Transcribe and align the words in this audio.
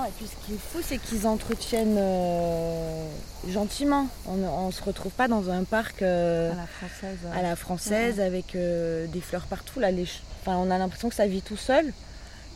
Non, 0.00 0.06
et 0.06 0.12
puis 0.16 0.26
ce 0.26 0.46
qui 0.46 0.54
est 0.54 0.58
fou, 0.58 0.78
c'est 0.82 0.96
qu'ils 0.96 1.26
entretiennent 1.26 1.98
euh, 1.98 3.06
gentiment. 3.48 4.06
On 4.26 4.66
ne 4.66 4.72
se 4.72 4.82
retrouve 4.82 5.12
pas 5.12 5.28
dans 5.28 5.50
un 5.50 5.64
parc 5.64 6.00
euh, 6.00 6.52
à 6.52 6.54
la 6.54 6.66
française, 6.66 7.18
à 7.34 7.42
la 7.42 7.56
française 7.56 8.20
avec 8.20 8.54
euh, 8.54 9.06
des 9.08 9.20
fleurs 9.20 9.44
partout. 9.44 9.78
Là, 9.78 9.90
les... 9.90 10.06
enfin, 10.40 10.56
on 10.56 10.70
a 10.70 10.78
l'impression 10.78 11.10
que 11.10 11.14
ça 11.14 11.26
vit 11.26 11.42
tout 11.42 11.56
seul. 11.56 11.92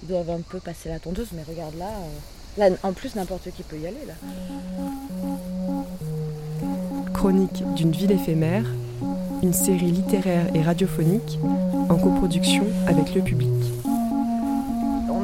Ils 0.03 0.09
doivent 0.09 0.31
un 0.31 0.41
peu 0.41 0.59
passer 0.59 0.89
la 0.89 0.99
tondeuse, 0.99 1.29
mais 1.33 1.43
regarde 1.43 1.75
là. 1.77 1.91
là 2.57 2.75
en 2.83 2.93
plus, 2.93 3.15
n'importe 3.15 3.51
qui 3.55 3.63
peut 3.63 3.79
y 3.79 3.87
aller. 3.87 4.07
Là. 4.07 4.15
Chronique 7.13 7.63
d'une 7.75 7.93
ville 7.93 8.13
éphémère, 8.13 8.65
une 9.43 9.53
série 9.53 9.93
littéraire 9.93 10.47
et 10.55 10.63
radiophonique 10.63 11.39
en 11.91 11.97
coproduction 11.97 12.65
avec 12.87 13.15
le 13.15 13.21
public 13.21 13.51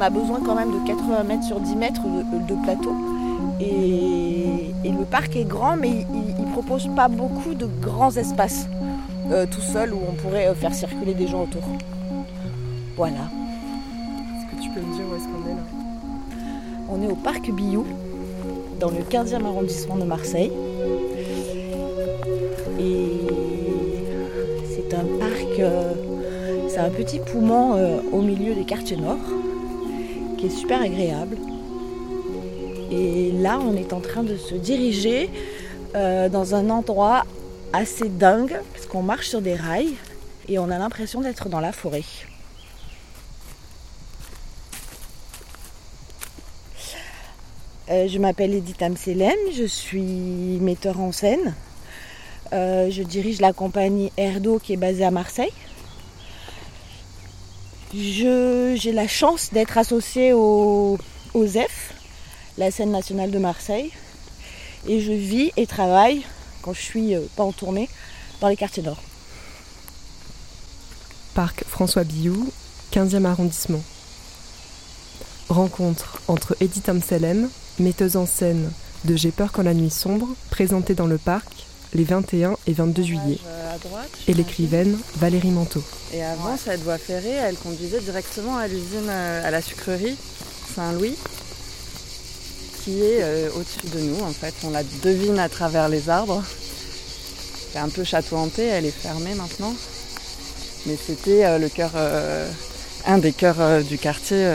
on 0.01 0.03
a 0.03 0.09
besoin 0.09 0.41
quand 0.41 0.55
même 0.55 0.71
de 0.73 0.87
80 0.87 1.25
mètres 1.25 1.45
sur 1.45 1.61
10 1.61 1.77
mètres 1.77 2.01
de, 2.03 2.55
plateau. 2.65 2.95
Et, 3.61 4.73
le 4.85 5.05
parc 5.05 5.37
est 5.37 5.45
grand, 5.45 5.77
mais 5.77 5.91
il 5.91 6.45
ne 6.45 6.51
propose 6.53 6.89
pas 6.97 7.09
beaucoup 7.09 7.55
de 7.55 7.67
grands 7.67 8.15
espaces 8.17 8.67
euh, 9.31 9.47
tout 9.51 9.61
seul 9.61 9.93
où 9.93 9.99
on 10.09 10.13
pourrait 10.13 10.49
euh, 10.49 10.55
faire 10.55 10.75
circuler 10.75 11.15
des 11.15 11.27
gens 11.27 11.43
autour. 11.43 11.63
Voilà. 12.97 13.29
Est-ce 14.37 14.57
que 14.57 14.63
tu 14.63 14.71
peux 14.71 14.81
me 14.81 14.95
dire 14.95 15.05
où 15.11 15.17
est-ce 15.17 15.25
qu'on 15.25 15.51
est 15.51 15.55
là? 15.55 15.63
On 16.89 17.03
est 17.03 17.13
au 17.13 17.17
parc 17.17 17.51
Billou, 17.51 17.87
dans 18.79 18.91
le 18.91 19.01
15e 19.01 19.45
arrondissement 19.45 19.97
de 19.97 20.05
Marseille. 20.05 20.53
Et 22.79 23.21
c'est 24.75 24.95
un 24.95 25.05
parc, 25.19 25.59
euh, 25.59 25.93
c'est 26.69 26.81
un 26.81 26.91
petit 26.91 27.19
poumon 27.19 27.77
au 28.13 28.23
milieu 28.23 28.55
des 28.55 28.65
quartiers 28.65 28.97
nord 28.97 29.19
super 30.49 30.81
agréable. 30.81 31.37
Et 32.91 33.33
là, 33.33 33.59
on 33.61 33.77
est 33.77 33.93
en 33.93 34.01
train 34.01 34.23
de 34.23 34.37
se 34.37 34.55
diriger 34.55 35.29
euh, 35.95 36.29
dans 36.29 36.55
un 36.55 36.71
endroit 36.71 37.25
assez 37.73 38.09
dingue, 38.09 38.59
parce 38.73 38.87
qu'on 38.87 39.03
marche 39.03 39.29
sur 39.29 39.43
des 39.43 39.55
rails 39.55 39.95
et 40.49 40.59
on 40.59 40.71
a 40.71 40.79
l'impression 40.79 41.21
d'être 41.21 41.49
dans 41.49 41.61
la 41.61 41.73
forêt. 41.73 42.03
Euh, 47.91 48.07
je 48.07 48.19
m'appelle 48.19 48.55
Edith 48.55 48.83
Amselem, 48.83 49.37
je 49.53 49.65
suis 49.65 50.59
metteur 50.61 51.01
en 51.01 51.11
scène. 51.11 51.55
Euh, 52.53 52.91
je 52.91 53.03
dirige 53.03 53.41
la 53.41 53.53
compagnie 53.53 54.13
Erdo 54.17 54.59
qui 54.59 54.73
est 54.73 54.77
basée 54.77 55.05
à 55.05 55.11
Marseille. 55.11 55.53
J'ai 57.93 58.93
la 58.93 59.09
chance 59.09 59.51
d'être 59.53 59.77
associée 59.77 60.33
au, 60.33 60.99
ZEF, 61.35 61.93
la 62.57 62.71
scène 62.71 62.93
nationale 62.93 63.31
de 63.31 63.39
Marseille. 63.39 63.91
Et 64.87 65.01
je 65.01 65.13
vis 65.13 65.51
et 65.57 65.67
travaille, 65.67 66.25
quand 66.63 66.73
je 66.73 66.81
suis 66.81 67.15
euh, 67.15 67.21
pas 67.37 67.43
en 67.43 67.53
tournée, 67.53 67.89
dans 68.41 68.49
les 68.49 68.57
quartiers 68.57 68.83
nord. 68.83 69.03
Parc 71.35 71.65
François 71.67 72.05
Billou, 72.05 72.51
15e 72.93 73.25
arrondissement. 73.25 73.83
Rencontre 75.49 76.21
entre 76.29 76.57
Edith 76.61 76.89
Amselem, 76.89 77.51
metteuse 77.79 78.17
en 78.17 78.25
scène 78.25 78.71
de 79.05 79.17
J'ai 79.17 79.33
peur 79.33 79.53
quand 79.53 79.63
la 79.63 79.75
nuit 79.75 79.91
sombre, 79.91 80.29
présentée 80.51 80.95
dans 80.95 81.07
le 81.07 81.19
parc 81.19 81.67
les 81.93 82.05
21 82.05 82.57
et 82.67 82.73
22 82.73 83.03
juillet. 83.03 83.39
Et 84.27 84.35
l'écrivaine 84.35 84.99
Valérie 85.17 85.51
Manteau. 85.51 85.83
Et 86.13 86.23
avant, 86.23 86.57
cette 86.57 86.83
voie 86.83 86.99
ferrée, 86.99 87.31
elle 87.31 87.57
conduisait 87.57 88.01
directement 88.01 88.57
à 88.57 88.67
l'usine, 88.67 89.09
euh, 89.09 89.47
à 89.47 89.51
la 89.51 89.63
sucrerie 89.63 90.17
Saint-Louis, 90.75 91.17
qui 92.83 93.03
est 93.03 93.23
euh, 93.23 93.51
au-dessus 93.55 93.87
de 93.95 94.01
nous 94.01 94.21
en 94.25 94.33
fait. 94.33 94.55
On 94.65 94.71
la 94.71 94.83
devine 95.03 95.39
à 95.39 95.49
travers 95.49 95.89
les 95.89 96.09
arbres. 96.09 96.43
C'est 97.73 97.79
un 97.79 97.89
peu 97.89 98.03
château 98.03 98.37
hanté, 98.37 98.65
elle 98.65 98.87
est 98.87 98.91
fermée 98.91 99.35
maintenant. 99.35 99.75
Mais 100.87 100.97
c'était 100.97 101.45
euh, 101.45 101.59
le 101.59 101.69
cœur, 101.69 101.93
un 103.07 103.19
des 103.19 103.33
cœurs 103.33 103.85
du 103.85 103.99
quartier, 103.99 104.53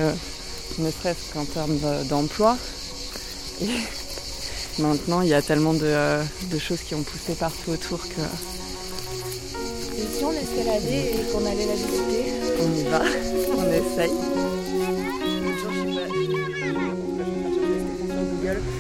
ne 0.80 0.92
serait-ce 0.92 1.34
qu'en 1.34 1.46
termes 1.46 1.80
d'emploi. 2.10 2.58
Maintenant, 4.78 5.22
il 5.22 5.30
y 5.30 5.34
a 5.34 5.42
tellement 5.42 5.74
de, 5.74 6.60
choses 6.60 6.82
qui 6.82 6.96
ont 6.96 7.04
poussé 7.04 7.34
partout 7.34 7.72
autour 7.72 8.02
que. 8.02 8.55
Et 10.06 10.18
si 10.18 10.24
on 10.24 10.32
escaladait 10.32 11.14
et 11.14 11.32
qu'on 11.32 11.44
allait 11.46 11.66
la 11.66 11.74
visiter 11.74 12.32
On 12.62 12.78
y 12.78 12.84
va, 12.84 13.02
on 13.58 13.64
essaye. 13.72 14.12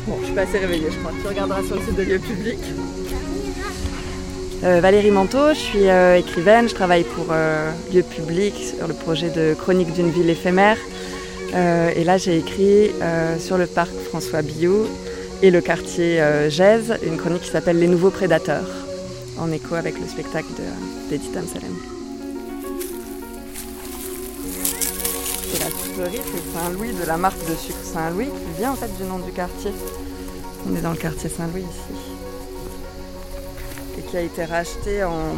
Bon, 0.07 0.17
je 0.21 0.25
suis 0.25 0.35
pas 0.35 0.41
assez 0.41 0.59
réveillée, 0.59 0.87
je 0.91 0.99
crois. 0.99 1.11
Tu 1.19 1.27
regarderas 1.27 1.63
sur 1.63 1.75
le 1.77 1.81
site 1.81 1.95
de 1.95 2.03
lieu 2.03 2.19
public. 2.19 2.59
Euh, 4.63 4.79
Valérie 4.79 5.09
Manteau, 5.09 5.49
je 5.49 5.59
suis 5.59 5.89
euh, 5.89 6.17
écrivaine, 6.17 6.69
je 6.69 6.75
travaille 6.75 7.03
pour 7.03 7.33
Lieu 7.91 8.03
Public 8.03 8.53
sur 8.77 8.87
le 8.87 8.93
projet 8.93 9.29
de 9.29 9.55
Chronique 9.55 9.93
d'une 9.93 10.11
ville 10.11 10.29
éphémère. 10.29 10.77
et 11.53 12.03
là, 12.03 12.17
j'ai 12.17 12.37
écrit 12.37 12.91
sur 13.39 13.57
le 13.57 13.65
parc 13.65 13.91
François 14.09 14.43
Biot 14.43 14.87
et 15.41 15.51
le 15.51 15.61
quartier 15.61 16.21
euh, 16.21 16.49
Gèze, 16.49 16.97
une 17.05 17.17
chronique 17.17 17.41
qui 17.41 17.49
s'appelle 17.49 17.79
Les 17.79 17.87
Nouveaux 17.87 18.09
Prédateurs, 18.09 18.84
en 19.37 19.51
écho 19.51 19.75
avec 19.75 19.99
le 19.99 20.07
spectacle 20.07 20.47
d'Edith 21.09 21.33
Salem. 21.33 21.75
Et 25.53 25.59
la 25.59 25.69
sucrerie, 25.69 26.21
c'est 26.23 26.59
Saint-Louis, 26.59 26.93
de 26.93 27.05
la 27.05 27.17
marque 27.17 27.39
de 27.39 27.55
sucre 27.55 27.83
Saint-Louis, 27.83 28.27
qui 28.27 28.57
vient 28.57 28.71
en 28.71 28.75
fait 28.75 28.95
du 28.97 29.03
nom 29.03 29.19
du 29.19 29.31
quartier. 29.31 29.71
On 30.67 30.75
est 30.75 30.81
dans 30.81 30.91
le 30.91 30.97
quartier 30.97 31.29
Saint-Louis 31.29 31.61
ici. 31.61 32.01
Et 33.97 34.01
qui 34.01 34.17
a 34.17 34.21
été 34.21 34.45
racheté 34.45 35.03
en, 35.03 35.33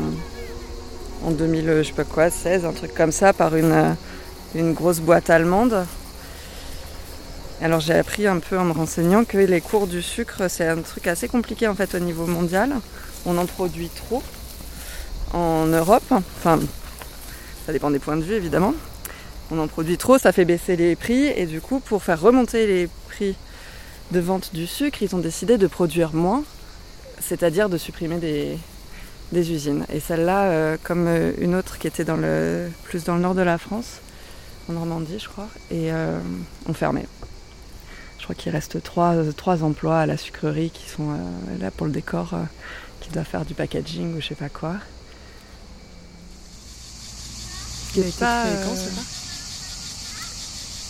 en 1.26 1.32
2000, 1.32 1.66
je 1.80 1.84
sais 1.84 1.94
pas 1.94 2.04
quoi, 2.04 2.30
16, 2.30 2.66
un 2.66 2.74
truc 2.74 2.94
comme 2.94 3.12
ça, 3.12 3.34
par 3.34 3.56
une, 3.56 3.96
une 4.56 4.74
grosse 4.74 5.00
boîte 5.00 5.30
allemande 5.30 5.86
alors 7.60 7.80
j'ai 7.80 7.96
appris 7.96 8.28
un 8.28 8.38
peu 8.40 8.58
en 8.58 8.66
me 8.66 8.72
renseignant 8.72 9.24
que 9.24 9.38
les 9.38 9.62
cours 9.62 9.88
du 9.88 10.04
sucre 10.04 10.44
c'est 10.48 10.68
un 10.68 10.82
truc 10.82 11.08
assez 11.08 11.28
compliqué 11.28 11.68
en 11.68 11.74
fait 11.74 11.96
au 11.96 12.00
niveau 12.00 12.28
mondial. 12.28 12.72
On 13.28 13.38
en 13.38 13.46
produit 13.46 13.90
trop 13.90 14.24
en 15.34 15.66
Europe. 15.66 16.12
Enfin, 16.12 16.60
ça 17.66 17.74
dépend 17.74 17.92
des 17.92 18.00
points 18.00 18.18
de 18.18 18.24
vue 18.24 18.34
évidemment. 18.34 18.74
On 19.52 19.60
en 19.60 19.68
produit 19.68 19.98
trop, 19.98 20.18
ça 20.18 20.32
fait 20.32 20.46
baisser 20.46 20.76
les 20.76 20.96
prix 20.96 21.26
et 21.28 21.46
du 21.46 21.62
coup 21.62 21.80
pour 21.80 22.02
faire 22.04 22.20
remonter 22.20 22.66
les 22.66 22.90
prix 23.10 23.36
de 24.12 24.20
vente 24.20 24.52
du 24.54 24.66
sucre, 24.66 25.04
ils 25.04 25.14
ont 25.16 25.20
décidé 25.20 25.58
de 25.58 25.68
produire 25.68 26.14
moins, 26.14 26.44
c'est-à-dire 27.20 27.68
de 27.68 27.78
supprimer 27.78 28.18
des, 28.18 28.58
usines. 29.52 29.86
Et 29.92 30.00
celle-là, 30.00 30.46
euh, 30.46 30.78
comme 30.82 31.08
euh, 31.08 31.34
une 31.40 31.54
autre 31.54 31.78
qui 31.78 31.88
était 31.88 32.06
plus 32.84 33.04
dans 33.04 33.16
le 33.16 33.22
nord 33.22 33.36
de 33.36 33.42
la 33.42 33.58
France, 33.58 34.00
en 34.70 34.74
Normandie 34.74 35.20
je 35.20 35.28
crois, 35.28 35.50
et 35.70 35.92
euh, 35.92 36.18
ont 36.68 36.74
fermé. 36.74 37.06
Je 38.18 38.24
crois 38.24 38.36
qu'il 38.36 38.52
reste 38.52 38.82
trois, 38.84 39.16
trois, 39.36 39.64
emplois 39.64 40.00
à 40.00 40.06
la 40.06 40.18
sucrerie 40.18 40.70
qui 40.70 40.90
sont 40.90 41.12
euh, 41.12 41.58
là 41.62 41.72
pour 41.72 41.86
le 41.86 41.94
décor, 41.94 42.34
euh, 42.34 42.44
qui 43.08 43.14
doit 43.14 43.24
faire 43.24 43.46
du 43.46 43.54
packaging 43.54 44.16
ou 44.16 44.22
je 44.22 44.28
sais 44.28 44.36
pas 44.36 44.50
quoi. 44.50 44.76
Pas, 48.20 48.46
euh, 48.46 48.66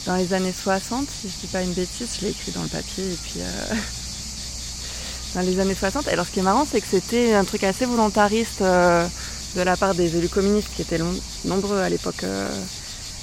Dans 0.06 0.18
les 0.18 0.34
années 0.34 0.52
60, 0.52 1.08
si 1.10 1.30
je 1.30 1.38
dis 1.40 1.48
pas 1.48 1.62
une 1.62 1.72
bêtise, 1.72 2.18
je 2.20 2.26
l'ai 2.26 2.32
écrit 2.32 2.52
dans 2.52 2.64
le 2.64 2.68
papier 2.68 3.06
et 3.06 3.18
puis 3.24 3.40
dans 5.36 5.42
les 5.42 5.60
années 5.62 5.76
60. 5.76 6.10
Alors 6.10 6.26
ce 6.26 6.32
qui 6.32 6.40
est 6.40 6.44
marrant, 6.44 6.68
c'est 6.70 6.82
que 6.82 6.88
c'était 6.90 7.34
un 7.34 7.46
truc 7.46 7.64
assez 7.64 7.86
volontariste 7.86 8.62
de 8.62 9.62
la 9.62 9.78
part 9.78 9.96
des 9.96 10.18
élus 10.18 10.28
communistes 10.28 10.68
qui 10.76 10.82
étaient 10.82 11.00
nombreux 11.46 11.80
à 11.80 11.88
l'époque 11.88 12.26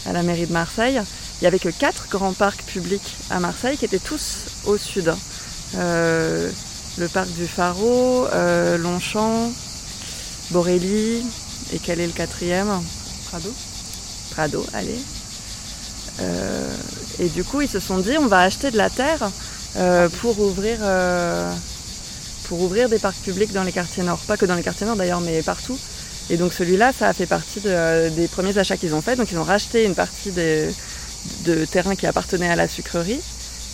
à 0.07 0.13
la 0.13 0.23
mairie 0.23 0.47
de 0.47 0.53
Marseille 0.53 1.03
il 1.41 1.45
n'y 1.45 1.49
avait 1.49 1.59
que 1.59 1.69
quatre 1.69 2.09
grands 2.09 2.33
parcs 2.33 2.63
publics 2.63 3.17
à 3.31 3.41
Marseille 3.41 3.77
qui 3.77 3.85
étaient 3.85 3.99
tous 3.99 4.47
au 4.67 4.79
sud. 4.79 5.13
Euh, 5.77 6.51
le 6.99 7.09
parc 7.09 7.29
du 7.31 7.47
Pharaon, 7.47 8.27
euh, 8.33 8.79
Longchamp, 8.79 9.53
Borély, 10.51 11.25
et 11.73 11.79
quel 11.79 12.01
est 12.01 12.07
le 12.07 12.13
quatrième? 12.13 12.71
Prado. 13.27 13.53
Prado, 14.31 14.67
allez. 14.73 14.99
Euh, 16.21 16.75
et 17.19 17.29
du 17.29 17.43
coup, 17.45 17.61
ils 17.61 17.69
se 17.69 17.81
sont 17.81 17.99
dit, 17.99 18.17
on 18.19 18.27
va 18.27 18.41
acheter 18.41 18.71
de 18.71 18.77
la 18.77 18.91
terre 18.91 19.31
pour 20.21 20.39
ouvrir 20.39 20.79
pour 22.45 22.61
ouvrir 22.61 22.89
des 22.89 22.99
parcs 22.99 23.17
publics 23.17 23.53
dans 23.53 23.65
les 23.65 23.73
quartiers 23.73 24.03
nord. 24.03 24.19
Pas 24.19 24.37
que 24.37 24.47
dans 24.47 24.55
les 24.55 24.63
quartiers 24.63 24.87
nord 24.87 24.97
d'ailleurs, 24.97 25.21
mais 25.21 25.43
partout. 25.43 25.79
Et 26.31 26.37
donc 26.37 26.53
celui-là, 26.53 26.93
ça 26.97 27.09
a 27.09 27.13
fait 27.13 27.27
partie 27.27 27.61
des 27.61 28.29
premiers 28.29 28.57
achats 28.57 28.77
qu'ils 28.77 28.95
ont 28.95 29.01
fait. 29.01 29.17
Donc 29.17 29.33
ils 29.33 29.39
ont 29.39 29.45
racheté 29.45 29.85
une 29.85 29.95
partie 29.95 30.31
des, 30.31 30.69
de 31.45 31.65
terrain 31.65 31.97
qui 31.97 32.07
appartenait 32.07 32.51
à 32.51 32.57
la 32.57 32.69
sucrerie 32.69 33.21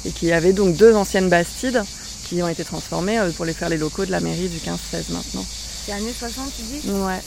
et 0.06 0.10
qui 0.10 0.32
avait 0.32 0.52
donc 0.52 0.76
deux 0.76 0.94
anciennes 0.94 1.28
bastides 1.28 1.82
qui 2.30 2.40
ont 2.44 2.48
été 2.48 2.64
transformées 2.64 3.18
euh, 3.18 3.32
pour 3.32 3.44
les 3.44 3.52
faire 3.52 3.68
les 3.68 3.76
locaux 3.76 4.06
de 4.06 4.12
la 4.12 4.20
mairie 4.20 4.48
du 4.48 4.58
15-16 4.58 5.12
maintenant. 5.12 5.44
C'est 5.84 5.92
années 5.92 6.14
60 6.16 6.52
tu 6.56 6.62
dis 6.62 6.90
Ouais. 6.90 7.18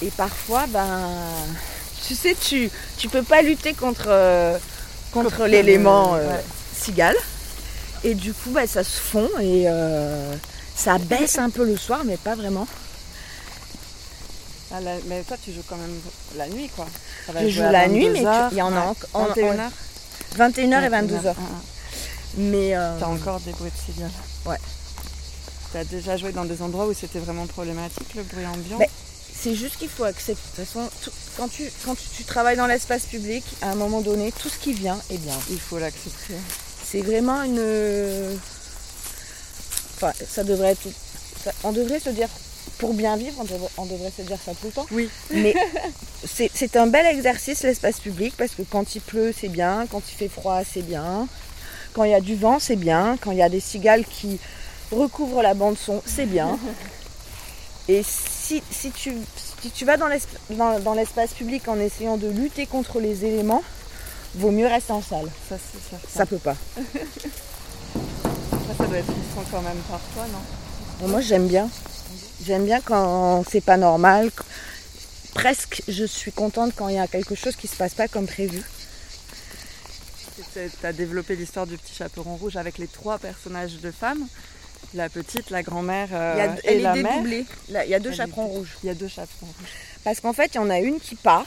Et 0.00 0.12
parfois, 0.12 0.66
ben, 0.68 1.10
tu 2.06 2.14
sais, 2.14 2.36
tu, 2.40 2.70
tu 2.98 3.08
peux 3.08 3.24
pas 3.24 3.42
lutter 3.42 3.74
contre, 3.74 4.06
euh, 4.06 4.56
contre 5.10 5.46
l'élément 5.46 6.14
euh, 6.14 6.36
cigale. 6.72 7.16
Et 8.04 8.14
du 8.14 8.32
coup, 8.32 8.50
ben, 8.50 8.68
ça 8.68 8.84
se 8.84 9.00
fond 9.00 9.28
et 9.40 9.66
ça 10.76 10.98
baisse 10.98 11.38
un 11.38 11.50
peu 11.50 11.66
le 11.66 11.76
soir, 11.76 12.02
mais 12.04 12.16
pas 12.16 12.36
vraiment. 12.36 12.68
Ah, 14.72 14.80
mais 15.06 15.22
toi, 15.22 15.36
tu 15.42 15.52
joues 15.52 15.62
quand 15.66 15.76
même 15.76 15.98
la 16.36 16.48
nuit, 16.48 16.70
quoi. 16.74 16.86
Je 17.40 17.48
joue 17.48 17.62
la 17.62 17.88
nuit, 17.88 18.10
mais 18.10 18.24
il 18.52 18.58
y 18.58 18.62
en 18.62 18.74
a 18.74 18.80
encore. 18.80 19.34
21h 19.34 19.70
21h 20.36 20.84
et 20.84 20.88
22h. 20.88 21.34
Mais. 22.36 22.74
T'as 22.98 23.06
encore 23.06 23.40
des 23.40 23.52
bruits 23.52 23.70
de 23.70 23.92
cigale 23.92 24.10
Ouais. 24.46 24.58
T'as 25.72 25.84
déjà 25.84 26.16
joué 26.16 26.32
dans 26.32 26.44
des 26.44 26.62
endroits 26.62 26.86
où 26.86 26.94
c'était 26.94 27.18
vraiment 27.18 27.46
problématique, 27.46 28.14
le 28.14 28.22
bruit 28.22 28.46
ambiant 28.46 28.78
c'est 29.38 29.54
juste 29.54 29.76
qu'il 29.76 29.88
faut 29.88 30.04
accepter. 30.04 30.42
De 30.42 30.64
toute 30.64 30.66
façon, 30.66 30.90
quand, 31.36 31.48
tu, 31.48 31.70
quand 31.84 31.96
tu, 31.96 32.24
travailles 32.24 32.56
dans 32.56 32.66
l'espace 32.66 33.04
public, 33.04 33.44
à 33.62 33.70
un 33.70 33.74
moment 33.76 34.00
donné, 34.00 34.32
tout 34.32 34.48
ce 34.48 34.58
qui 34.58 34.72
vient 34.72 34.98
est 35.10 35.18
bien. 35.18 35.36
Il 35.50 35.60
faut 35.60 35.78
l'accepter. 35.78 36.34
C'est 36.84 37.02
vraiment 37.02 37.42
une. 37.42 38.38
Enfin, 39.96 40.12
ça 40.28 40.42
devrait 40.42 40.72
être. 40.72 40.88
On 41.62 41.72
devrait 41.72 42.00
se 42.00 42.10
dire, 42.10 42.28
pour 42.78 42.94
bien 42.94 43.16
vivre, 43.16 43.44
on 43.76 43.84
devrait, 43.86 44.12
se 44.16 44.22
dire 44.22 44.38
ça 44.42 44.52
tout 44.52 44.66
le 44.66 44.72
temps. 44.72 44.86
Oui. 44.92 45.10
Mais 45.30 45.54
c'est 46.24 46.76
un 46.76 46.86
bel 46.86 47.06
exercice, 47.06 47.62
l'espace 47.62 48.00
public, 48.00 48.34
parce 48.36 48.52
que 48.52 48.62
quand 48.62 48.94
il 48.94 49.00
pleut, 49.00 49.34
c'est 49.38 49.48
bien. 49.48 49.86
Quand 49.90 50.02
il 50.08 50.14
fait 50.14 50.28
froid, 50.28 50.62
c'est 50.64 50.82
bien. 50.82 51.26
Quand 51.92 52.04
il 52.04 52.12
y 52.12 52.14
a 52.14 52.20
du 52.20 52.36
vent, 52.36 52.58
c'est 52.58 52.76
bien. 52.76 53.16
Quand 53.20 53.32
il 53.32 53.38
y 53.38 53.42
a 53.42 53.48
des 53.48 53.60
cigales 53.60 54.04
qui 54.04 54.38
recouvrent 54.92 55.42
la 55.42 55.54
bande-son, 55.54 56.02
c'est 56.06 56.26
bien. 56.26 56.58
Et 57.88 58.02
si, 58.04 58.62
tu, 58.94 59.14
tu 59.74 59.84
vas 59.84 59.96
dans 59.96 60.08
l'espace 60.94 61.32
public 61.32 61.66
en 61.68 61.80
essayant 61.80 62.16
de 62.18 62.28
lutter 62.28 62.66
contre 62.66 63.00
les 63.00 63.24
éléments, 63.24 63.62
vaut 64.34 64.50
mieux 64.50 64.66
rester 64.66 64.92
en 64.92 65.02
salle. 65.02 65.30
Ça, 65.48 65.56
c'est 65.56 65.90
certain. 65.90 66.08
Ça 66.08 66.26
peut 66.26 66.36
pas. 66.38 66.56
ça 68.76 68.84
doit 68.86 68.98
être 68.98 69.06
frustrant 69.06 69.44
quand 69.50 69.62
même 69.62 69.78
parfois, 69.88 70.26
non? 70.30 71.08
Moi, 71.08 71.20
j'aime 71.20 71.46
bien. 71.46 71.70
J'aime 72.48 72.64
bien 72.64 72.80
quand 72.80 73.44
c'est 73.50 73.60
pas 73.60 73.76
normal. 73.76 74.30
Presque, 75.34 75.82
je 75.86 76.04
suis 76.04 76.32
contente 76.32 76.72
quand 76.74 76.88
il 76.88 76.94
y 76.94 76.98
a 76.98 77.06
quelque 77.06 77.34
chose 77.34 77.54
qui 77.56 77.66
se 77.66 77.76
passe 77.76 77.92
pas 77.92 78.08
comme 78.08 78.26
prévu. 78.26 78.62
Tu 80.54 80.86
as 80.86 80.94
développé 80.94 81.36
l'histoire 81.36 81.66
du 81.66 81.76
petit 81.76 81.94
chaperon 81.94 82.36
rouge 82.36 82.56
avec 82.56 82.78
les 82.78 82.86
trois 82.86 83.18
personnages 83.18 83.80
de 83.82 83.90
femmes. 83.90 84.26
La 84.94 85.10
petite, 85.10 85.50
la 85.50 85.62
grand-mère 85.62 86.08
euh, 86.12 86.56
et 86.64 86.80
la 86.80 86.94
mère. 86.94 87.22
il 87.22 87.90
y 87.90 87.94
a 87.94 88.00
deux 88.00 88.12
chaperons 88.12 88.46
rouges. 88.46 88.78
Il 88.82 88.86
y 88.86 88.90
a 88.90 88.94
deux 88.94 89.08
chaperons 89.08 89.44
rouges. 89.44 89.68
Parce 90.02 90.20
qu'en 90.20 90.32
fait, 90.32 90.52
il 90.54 90.56
y 90.56 90.60
en 90.60 90.70
a 90.70 90.78
une 90.78 91.00
qui 91.00 91.16
part. 91.16 91.44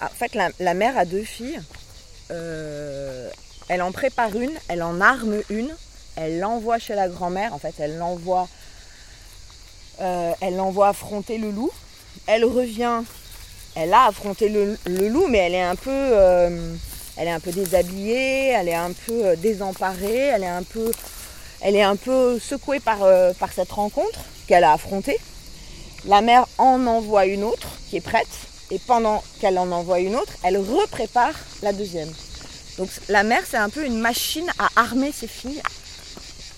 Ah, 0.00 0.06
en 0.06 0.16
fait, 0.16 0.34
la, 0.34 0.72
mère 0.72 0.96
a 0.96 1.04
deux 1.04 1.24
filles. 1.24 1.60
Euh, 2.30 3.28
elle 3.68 3.82
en 3.82 3.92
prépare 3.92 4.34
une, 4.36 4.54
elle 4.68 4.82
en 4.82 5.02
arme 5.02 5.42
une, 5.50 5.70
elle 6.16 6.40
l'envoie 6.40 6.78
chez 6.78 6.94
la 6.94 7.08
grand-mère. 7.08 7.52
En 7.52 7.58
fait, 7.58 7.74
elle 7.78 7.98
l'envoie, 7.98 8.48
euh, 10.00 10.32
elle 10.40 10.56
l'envoie 10.56 10.88
affronter 10.88 11.38
le 11.38 11.50
loup. 11.50 11.70
Elle 12.26 12.44
revient, 12.44 13.02
elle 13.74 13.92
a 13.92 14.06
affronté 14.06 14.48
le, 14.48 14.76
loup, 15.08 15.26
mais 15.28 15.38
elle 15.38 15.54
est 15.54 15.62
un 15.62 15.76
peu, 15.76 15.90
elle 17.16 17.28
est 17.28 17.32
un 17.32 17.40
peu 17.40 17.50
déshabillée, 17.50 18.48
elle 18.48 18.68
est 18.68 18.74
un 18.74 18.92
peu 18.92 19.36
désemparée, 19.36 20.30
elle 20.32 20.44
est 20.44 21.82
un 21.82 21.96
peu 21.96 22.38
secouée 22.38 22.80
par, 22.80 23.02
euh, 23.02 23.32
par 23.34 23.52
cette 23.52 23.70
rencontre 23.70 24.20
qu'elle 24.46 24.64
a 24.64 24.72
affrontée. 24.72 25.18
La 26.04 26.20
mère 26.20 26.46
en 26.58 26.86
envoie 26.86 27.26
une 27.26 27.44
autre 27.44 27.68
qui 27.88 27.96
est 27.96 28.00
prête 28.00 28.26
et 28.70 28.78
pendant 28.80 29.22
qu'elle 29.40 29.58
en 29.58 29.70
envoie 29.70 30.00
une 30.00 30.16
autre, 30.16 30.32
elle 30.42 30.56
reprépare 30.56 31.34
la 31.62 31.72
deuxième. 31.72 32.10
Donc 32.78 32.88
la 33.08 33.22
mère, 33.22 33.42
c'est 33.48 33.58
un 33.58 33.68
peu 33.68 33.84
une 33.84 34.00
machine 34.00 34.50
à 34.58 34.68
armer 34.80 35.12
ses 35.12 35.28
filles 35.28 35.62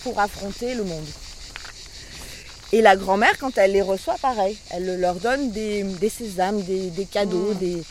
pour 0.02 0.18
affronter 0.18 0.74
le 0.74 0.84
monde. 0.84 1.06
Et 2.72 2.82
la 2.82 2.96
grand-mère, 2.96 3.38
quand 3.38 3.56
elle 3.56 3.72
les 3.72 3.82
reçoit, 3.82 4.16
pareil, 4.20 4.58
elle 4.70 5.00
leur 5.00 5.16
donne 5.16 5.50
des, 5.50 5.84
des 5.84 6.08
sésames, 6.08 6.60
des, 6.62 7.06
cadeaux, 7.10 7.54
mmh. 7.54 7.82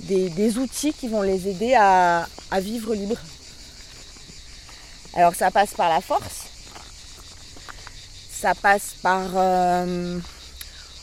des, 0.00 0.28
des, 0.28 0.58
outils 0.58 0.92
qui 0.92 1.08
vont 1.08 1.22
les 1.22 1.48
aider 1.48 1.74
à, 1.74 2.28
à 2.50 2.60
vivre 2.60 2.94
libre. 2.94 3.16
Alors 5.14 5.34
ça 5.34 5.50
passe 5.50 5.74
par 5.74 5.88
la 5.88 6.00
force, 6.00 6.46
ça 8.30 8.54
passe 8.54 8.94
par 9.02 9.26
euh, 9.34 10.18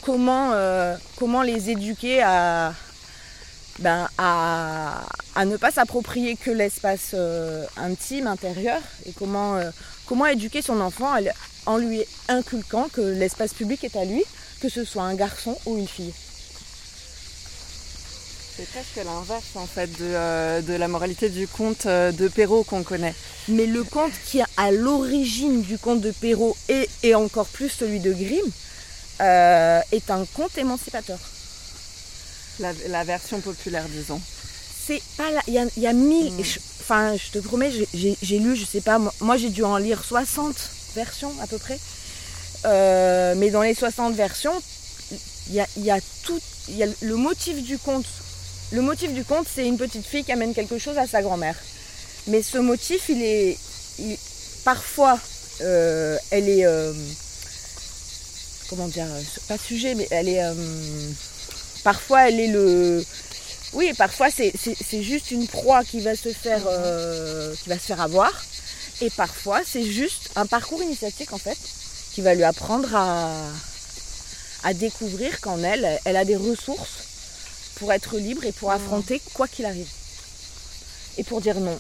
comment, 0.02 0.52
euh, 0.54 0.96
comment 1.18 1.42
les 1.42 1.70
éduquer 1.70 2.24
à, 2.24 2.74
ben, 3.80 4.08
à, 4.18 5.04
ne 5.46 5.58
pas 5.58 5.72
s'approprier 5.72 6.36
que 6.36 6.52
l'espace 6.52 7.12
euh, 7.14 7.66
intime, 7.78 8.28
intérieur, 8.28 8.82
et 9.06 9.12
comment, 9.12 9.60
comment 10.06 10.26
éduquer 10.26 10.62
son 10.62 10.80
enfant 10.82 11.14
en 11.66 11.78
lui 11.78 12.04
inculquant 12.28 12.88
que 12.92 13.02
l'espace 13.02 13.54
public 13.54 13.84
est 13.84 13.96
à 13.96 14.06
lui, 14.06 14.24
que 14.62 14.70
ce 14.70 14.84
soit 14.84 15.04
un 15.04 15.16
garçon 15.16 15.58
ou 15.66 15.78
une 15.78 15.88
fille. 15.88 16.14
C'est 18.58 18.68
presque 18.70 19.06
l'inverse 19.06 19.56
en 19.56 19.68
fait 19.68 19.88
de, 20.00 20.76
la 20.76 20.88
moralité 20.88 21.30
du 21.30 21.48
conte 21.48 21.86
de 21.86 22.28
Perrault 22.28 22.64
qu'on 22.64 22.82
connaît. 22.82 23.14
Mais 23.50 23.68
le 23.68 23.84
conte 23.84 24.14
qui 24.26 24.40
est 24.40 24.46
à 24.58 24.72
l'origine 24.72 25.62
du 25.62 25.78
conte 25.78 26.02
de 26.02 26.10
Perrault 26.10 26.58
et, 26.68 27.14
encore 27.14 27.46
plus 27.46 27.70
celui 27.70 28.00
de 28.00 28.12
Grimm 28.12 28.46
euh, 29.22 29.80
est 29.92 30.10
un 30.10 30.26
conte 30.34 30.58
émancipateur. 30.58 31.20
La, 32.60 33.04
version 33.04 33.40
populaire, 33.40 33.86
disons. 33.90 34.20
C'est 34.88 35.02
pas 35.18 35.30
là. 35.32 35.42
Il 35.48 35.54
y 35.54 35.88
a, 35.88 35.94
mille. 35.94 36.32
Hmm. 36.34 36.42
enfin, 36.82 37.16
je 37.16 37.32
te 37.32 37.40
promets, 37.40 37.72
j'ai 37.94 38.40
lu, 38.40 38.56
je 38.56 38.66
sais 38.66 38.82
pas, 38.82 39.00
moi, 39.20 39.38
j'ai 39.38 39.50
dû 39.50 39.64
en 39.64 39.78
lire 39.78 40.04
60 40.04 40.56
versions 40.96 41.32
à 41.42 41.48
peu 41.48 41.58
près. 41.58 41.80
Euh, 42.66 43.36
mais 43.38 43.52
dans 43.52 43.62
les 43.62 43.76
60 43.76 44.16
versions, 44.16 44.60
il 45.50 45.56
y 45.56 45.60
a, 45.60 45.68
y 45.78 45.92
a 45.92 46.00
tout. 46.24 46.40
Il 46.70 46.78
y 46.78 46.84
a 46.84 46.88
le 47.02 47.16
motif 47.16 47.62
du 47.64 47.78
conte. 47.78 48.06
Le 48.72 48.82
motif 48.82 49.14
du 49.14 49.24
conte, 49.24 49.48
c'est 49.54 49.66
une 49.66 49.78
petite 49.78 50.06
fille 50.06 50.24
qui 50.24 50.32
amène 50.32 50.54
quelque 50.54 50.78
chose 50.78 50.98
à 50.98 51.08
sa 51.08 51.22
grand-mère. 51.22 51.56
Mais 52.28 52.42
ce 52.42 52.58
motif, 52.58 53.10
il 53.10 53.22
est. 53.24 53.58
parfois, 54.66 55.20
euh, 55.62 56.18
elle 56.32 56.50
est. 56.50 56.66
Euh, 56.66 56.94
comment 58.70 58.88
dire 58.88 59.08
Pas 59.48 59.58
sujet, 59.58 59.96
mais 59.96 60.08
elle 60.12 60.28
est. 60.28 60.42
Euh, 61.78 61.84
parfois, 61.84 62.30
elle 62.30 62.40
est 62.40 62.48
le. 62.48 63.06
Oui, 63.74 63.92
parfois, 63.98 64.28
c'est 64.32 65.04
juste 65.04 65.32
une 65.32 65.48
proie 65.48 65.84
qui 65.84 66.00
va 66.00 66.16
se 66.16 66.30
faire, 66.30 66.62
qui 67.62 67.70
va 67.70 67.76
se 67.76 67.86
faire 67.86 68.02
avoir. 68.02 68.32
Et 69.02 69.10
parfois, 69.12 69.62
c'est 69.66 69.84
juste 69.84 70.32
un 70.36 70.46
parcours 70.46 70.82
initiatique, 70.82 71.34
en 71.34 71.38
fait, 71.38 71.58
qui 72.14 72.22
va 72.22 72.34
lui 72.34 72.44
apprendre 72.44 72.96
à, 72.96 73.30
à 74.64 74.74
découvrir 74.74 75.40
qu'en 75.42 75.62
elle, 75.64 76.00
elle 76.06 76.18
a 76.18 76.26
des 76.26 76.36
ressources 76.36 77.04
pour 77.76 77.94
être 77.94 78.18
libre 78.18 78.46
et 78.46 78.52
pour 78.52 78.72
affronter 78.72 79.22
quoi 79.34 79.48
qu'il 79.48 79.66
arrive. 79.66 79.90
Et 81.18 81.24
pour 81.24 81.42
dire 81.42 81.60
non. 81.60 81.78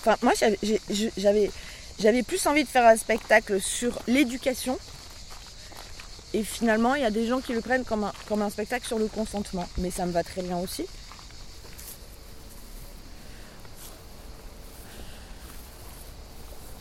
Enfin, 0.00 0.16
moi, 0.22 0.32
j'avais, 0.34 1.50
j'avais 1.98 2.22
plus 2.22 2.46
envie 2.46 2.64
de 2.64 2.68
faire 2.68 2.86
un 2.86 2.96
spectacle 2.96 3.60
sur 3.60 3.98
l'éducation. 4.08 4.78
Et 6.34 6.42
finalement, 6.42 6.94
il 6.94 7.02
y 7.02 7.04
a 7.04 7.10
des 7.10 7.26
gens 7.26 7.40
qui 7.40 7.52
le 7.52 7.60
prennent 7.60 7.84
comme 7.84 8.04
un, 8.04 8.12
comme 8.28 8.42
un 8.42 8.50
spectacle 8.50 8.86
sur 8.86 8.98
le 8.98 9.06
consentement. 9.06 9.68
Mais 9.78 9.90
ça 9.90 10.06
me 10.06 10.12
va 10.12 10.22
très 10.22 10.42
bien 10.42 10.58
aussi. 10.58 10.86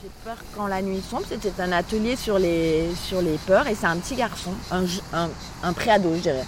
J'ai 0.01 0.09
peur 0.23 0.37
quand 0.55 0.67
la 0.67 0.81
nuit 0.81 1.01
sombre. 1.07 1.25
C'était 1.29 1.61
un 1.61 1.71
atelier 1.73 2.15
sur 2.15 2.39
les, 2.39 2.89
sur 2.95 3.21
les 3.21 3.37
peurs. 3.45 3.67
Et 3.67 3.75
c'est 3.75 3.87
un 3.87 3.97
petit 3.97 4.15
garçon, 4.15 4.51
un, 4.71 4.85
un, 5.13 5.29
je 5.63 6.19
dirais. 6.21 6.45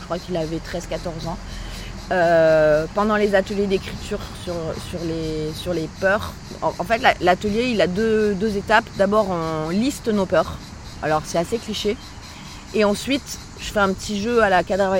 Je 0.00 0.04
crois 0.04 0.18
qu'il 0.18 0.36
avait 0.36 0.58
13-14 0.58 1.26
ans. 1.28 1.38
Euh, 2.12 2.84
pendant 2.94 3.16
les 3.16 3.34
ateliers 3.34 3.66
d'écriture 3.66 4.20
sur, 4.44 4.54
sur, 4.90 4.98
les, 5.06 5.52
sur 5.54 5.72
les 5.72 5.88
peurs. 6.00 6.34
En, 6.62 6.72
fait, 6.84 7.00
l'atelier, 7.20 7.70
il 7.70 7.80
a 7.80 7.86
deux, 7.86 8.56
étapes. 8.56 8.84
D'abord, 8.96 9.28
on 9.30 9.70
liste 9.70 10.08
nos 10.08 10.26
peurs. 10.26 10.58
Alors, 11.02 11.22
c'est 11.24 11.38
assez 11.38 11.58
cliché. 11.58 11.96
Et 12.74 12.84
ensuite, 12.84 13.38
je 13.60 13.66
fais 13.66 13.78
un 13.78 13.92
petit 13.92 14.20
jeu 14.20 14.42
à 14.42 14.50
la, 14.50 14.64
cadavre, 14.64 14.98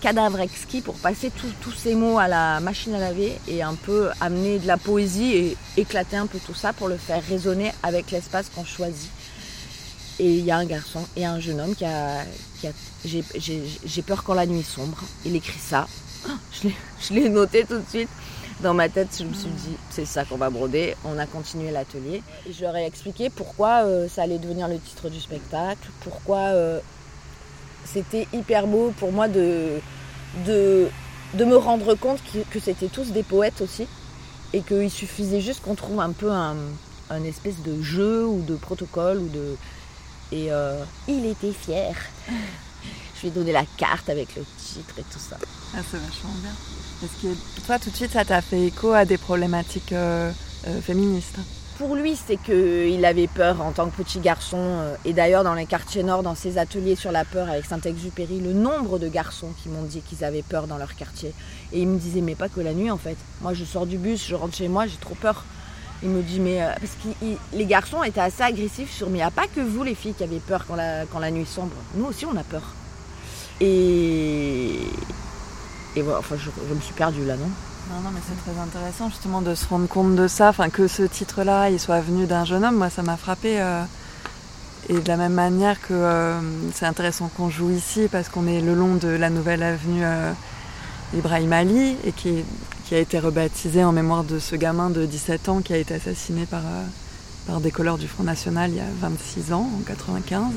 cadavrexki 0.00 0.80
pour 0.80 0.94
passer 0.94 1.30
tous 1.30 1.72
ces 1.72 1.94
mots 1.94 2.18
à 2.18 2.28
la 2.28 2.60
machine 2.60 2.94
à 2.94 2.98
laver 2.98 3.36
et 3.46 3.62
un 3.62 3.74
peu 3.74 4.08
amener 4.20 4.58
de 4.58 4.66
la 4.66 4.78
poésie 4.78 5.34
et 5.36 5.56
éclater 5.76 6.16
un 6.16 6.26
peu 6.26 6.38
tout 6.38 6.54
ça 6.54 6.72
pour 6.72 6.88
le 6.88 6.96
faire 6.96 7.22
résonner 7.28 7.72
avec 7.82 8.10
l'espace 8.10 8.50
qu'on 8.54 8.64
choisit. 8.64 9.10
Et 10.18 10.38
il 10.38 10.44
y 10.44 10.50
a 10.50 10.56
un 10.56 10.64
garçon 10.64 11.00
et 11.16 11.24
un 11.24 11.40
jeune 11.40 11.60
homme 11.60 11.74
qui 11.74 11.84
a, 11.84 12.24
qui 12.60 12.66
a 12.66 12.72
j'ai 13.04 14.02
peur 14.02 14.22
quand 14.24 14.34
la 14.34 14.46
nuit 14.46 14.62
sombre. 14.62 14.98
Il 15.24 15.36
écrit 15.36 15.58
ça 15.58 15.86
je 16.62 17.14
l'ai 17.14 17.28
noté 17.28 17.64
tout 17.64 17.78
de 17.78 17.88
suite. 17.88 18.10
Dans 18.62 18.74
ma 18.74 18.90
tête, 18.90 19.08
je 19.18 19.24
me 19.24 19.32
suis 19.32 19.48
dit, 19.48 19.76
c'est 19.88 20.04
ça 20.04 20.26
qu'on 20.26 20.36
va 20.36 20.50
broder. 20.50 20.94
On 21.06 21.18
a 21.18 21.24
continué 21.24 21.70
l'atelier. 21.70 22.22
Je 22.50 22.60
leur 22.60 22.76
ai 22.76 22.84
expliqué 22.84 23.30
pourquoi 23.30 23.84
euh, 23.84 24.06
ça 24.06 24.22
allait 24.22 24.38
devenir 24.38 24.68
le 24.68 24.78
titre 24.78 25.08
du 25.08 25.18
spectacle, 25.18 25.88
pourquoi, 26.00 26.38
euh, 26.38 26.78
c'était 27.84 28.26
hyper 28.32 28.66
beau 28.66 28.92
pour 28.98 29.12
moi 29.12 29.28
de, 29.28 29.80
de, 30.46 30.88
de 31.34 31.44
me 31.44 31.56
rendre 31.56 31.94
compte 31.94 32.20
que, 32.50 32.60
c'était 32.60 32.88
tous 32.88 33.10
des 33.12 33.22
poètes 33.22 33.60
aussi 33.60 33.86
et 34.52 34.62
qu'il 34.62 34.90
suffisait 34.90 35.40
juste 35.40 35.62
qu'on 35.62 35.74
trouve 35.74 36.00
un 36.00 36.12
peu 36.12 36.30
un, 36.30 36.56
espèce 37.24 37.60
de 37.62 37.82
jeu 37.82 38.26
ou 38.26 38.42
de 38.42 38.54
protocole 38.54 39.18
ou 39.18 39.28
de 39.28 39.56
et 40.32 40.52
euh, 40.52 40.84
il 41.08 41.26
était 41.26 41.52
fier. 41.52 41.94
Je 43.16 43.22
lui 43.22 43.28
ai 43.28 43.30
donné 43.32 43.52
la 43.52 43.64
carte 43.76 44.08
avec 44.08 44.36
le 44.36 44.44
titre 44.58 44.94
et 44.98 45.02
tout 45.02 45.18
ça. 45.18 45.36
Ah, 45.74 45.80
c'est 45.90 45.98
vachement 45.98 46.30
bien. 46.40 46.52
Est-ce 47.02 47.22
que 47.22 47.66
toi, 47.66 47.78
tout 47.78 47.90
de 47.90 47.96
suite, 47.96 48.12
ça 48.12 48.24
t'a 48.24 48.40
fait 48.40 48.66
écho 48.66 48.92
à 48.92 49.04
des 49.04 49.18
problématiques 49.18 49.92
euh, 49.92 50.30
euh, 50.68 50.80
féministes 50.80 51.38
pour 51.80 51.96
lui, 51.96 52.14
c'est 52.14 52.36
qu'il 52.36 53.02
avait 53.06 53.26
peur 53.26 53.62
en 53.62 53.72
tant 53.72 53.88
que 53.88 53.96
petit 54.02 54.20
garçon. 54.20 54.58
Euh, 54.60 54.94
et 55.06 55.14
d'ailleurs, 55.14 55.44
dans 55.44 55.54
les 55.54 55.64
quartiers 55.64 56.02
nord, 56.02 56.22
dans 56.22 56.34
ses 56.34 56.58
ateliers 56.58 56.94
sur 56.94 57.10
la 57.10 57.24
peur 57.24 57.48
avec 57.48 57.64
Saint-Exupéry, 57.64 58.38
le 58.38 58.52
nombre 58.52 58.98
de 58.98 59.08
garçons 59.08 59.48
qui 59.62 59.70
m'ont 59.70 59.84
dit 59.84 60.02
qu'ils 60.02 60.22
avaient 60.22 60.42
peur 60.42 60.66
dans 60.66 60.76
leur 60.76 60.94
quartier. 60.94 61.32
Et 61.72 61.80
il 61.80 61.88
me 61.88 61.98
disait, 61.98 62.20
mais 62.20 62.34
pas 62.34 62.50
que 62.50 62.60
la 62.60 62.74
nuit 62.74 62.90
en 62.90 62.98
fait. 62.98 63.16
Moi, 63.40 63.54
je 63.54 63.64
sors 63.64 63.86
du 63.86 63.96
bus, 63.96 64.28
je 64.28 64.34
rentre 64.34 64.54
chez 64.54 64.68
moi, 64.68 64.86
j'ai 64.86 64.98
trop 64.98 65.14
peur. 65.14 65.42
Il 66.02 66.10
me 66.10 66.20
dit, 66.20 66.38
mais. 66.38 66.58
parce 66.58 66.92
que 67.02 67.56
les 67.56 67.64
garçons 67.64 68.02
étaient 68.02 68.20
assez 68.20 68.42
agressifs 68.42 68.92
sur. 68.94 69.08
Mais 69.08 69.16
il 69.16 69.22
n'y 69.22 69.26
a 69.26 69.30
pas 69.30 69.46
que 69.46 69.62
vous, 69.62 69.82
les 69.82 69.94
filles, 69.94 70.12
qui 70.12 70.22
avez 70.22 70.40
peur 70.40 70.66
quand 70.68 70.76
la, 70.76 71.06
quand 71.06 71.18
la 71.18 71.30
nuit 71.30 71.46
sombre. 71.46 71.76
Nous 71.94 72.04
aussi, 72.04 72.26
on 72.26 72.36
a 72.36 72.44
peur. 72.44 72.74
Et. 73.62 74.80
Et 75.96 76.02
voilà, 76.02 76.18
enfin, 76.18 76.36
je, 76.36 76.50
je 76.68 76.74
me 76.74 76.80
suis 76.80 76.94
perdue 76.94 77.24
là, 77.24 77.36
non? 77.36 77.48
Non, 77.90 78.02
non, 78.02 78.10
mais 78.14 78.20
c'est 78.24 78.50
très 78.50 78.60
intéressant 78.60 79.10
justement 79.10 79.42
de 79.42 79.54
se 79.56 79.66
rendre 79.66 79.88
compte 79.88 80.14
de 80.14 80.28
ça, 80.28 80.50
enfin 80.50 80.70
que 80.70 80.86
ce 80.86 81.02
titre-là, 81.02 81.70
il 81.70 81.80
soit 81.80 82.00
venu 82.00 82.26
d'un 82.26 82.44
jeune 82.44 82.64
homme, 82.64 82.76
moi 82.76 82.88
ça 82.88 83.02
m'a 83.02 83.16
frappé. 83.16 83.60
Euh, 83.60 83.82
et 84.88 84.94
de 84.94 85.08
la 85.08 85.16
même 85.16 85.34
manière 85.34 85.80
que 85.80 85.92
euh, 85.92 86.40
c'est 86.72 86.86
intéressant 86.86 87.30
qu'on 87.36 87.50
joue 87.50 87.70
ici 87.70 88.08
parce 88.10 88.28
qu'on 88.28 88.46
est 88.46 88.60
le 88.60 88.74
long 88.74 88.94
de 88.94 89.08
la 89.08 89.28
nouvelle 89.28 89.62
avenue 89.62 90.02
euh, 90.04 90.32
Ibrahim 91.14 91.52
Ali 91.52 91.96
et 92.04 92.12
qui, 92.12 92.44
qui, 92.86 92.94
a 92.94 92.98
été 92.98 93.18
rebaptisée 93.18 93.84
en 93.84 93.92
mémoire 93.92 94.24
de 94.24 94.38
ce 94.38 94.56
gamin 94.56 94.90
de 94.90 95.04
17 95.04 95.48
ans 95.48 95.60
qui 95.60 95.72
a 95.72 95.76
été 95.76 95.94
assassiné 95.94 96.46
par, 96.46 96.62
par 97.46 97.60
des 97.60 97.70
couleurs 97.72 97.98
du 97.98 98.08
Front 98.08 98.24
National 98.24 98.70
il 98.70 98.76
y 98.76 98.80
a 98.80 98.84
26 99.00 99.52
ans, 99.52 99.68
en 99.78 99.82
95. 99.84 100.54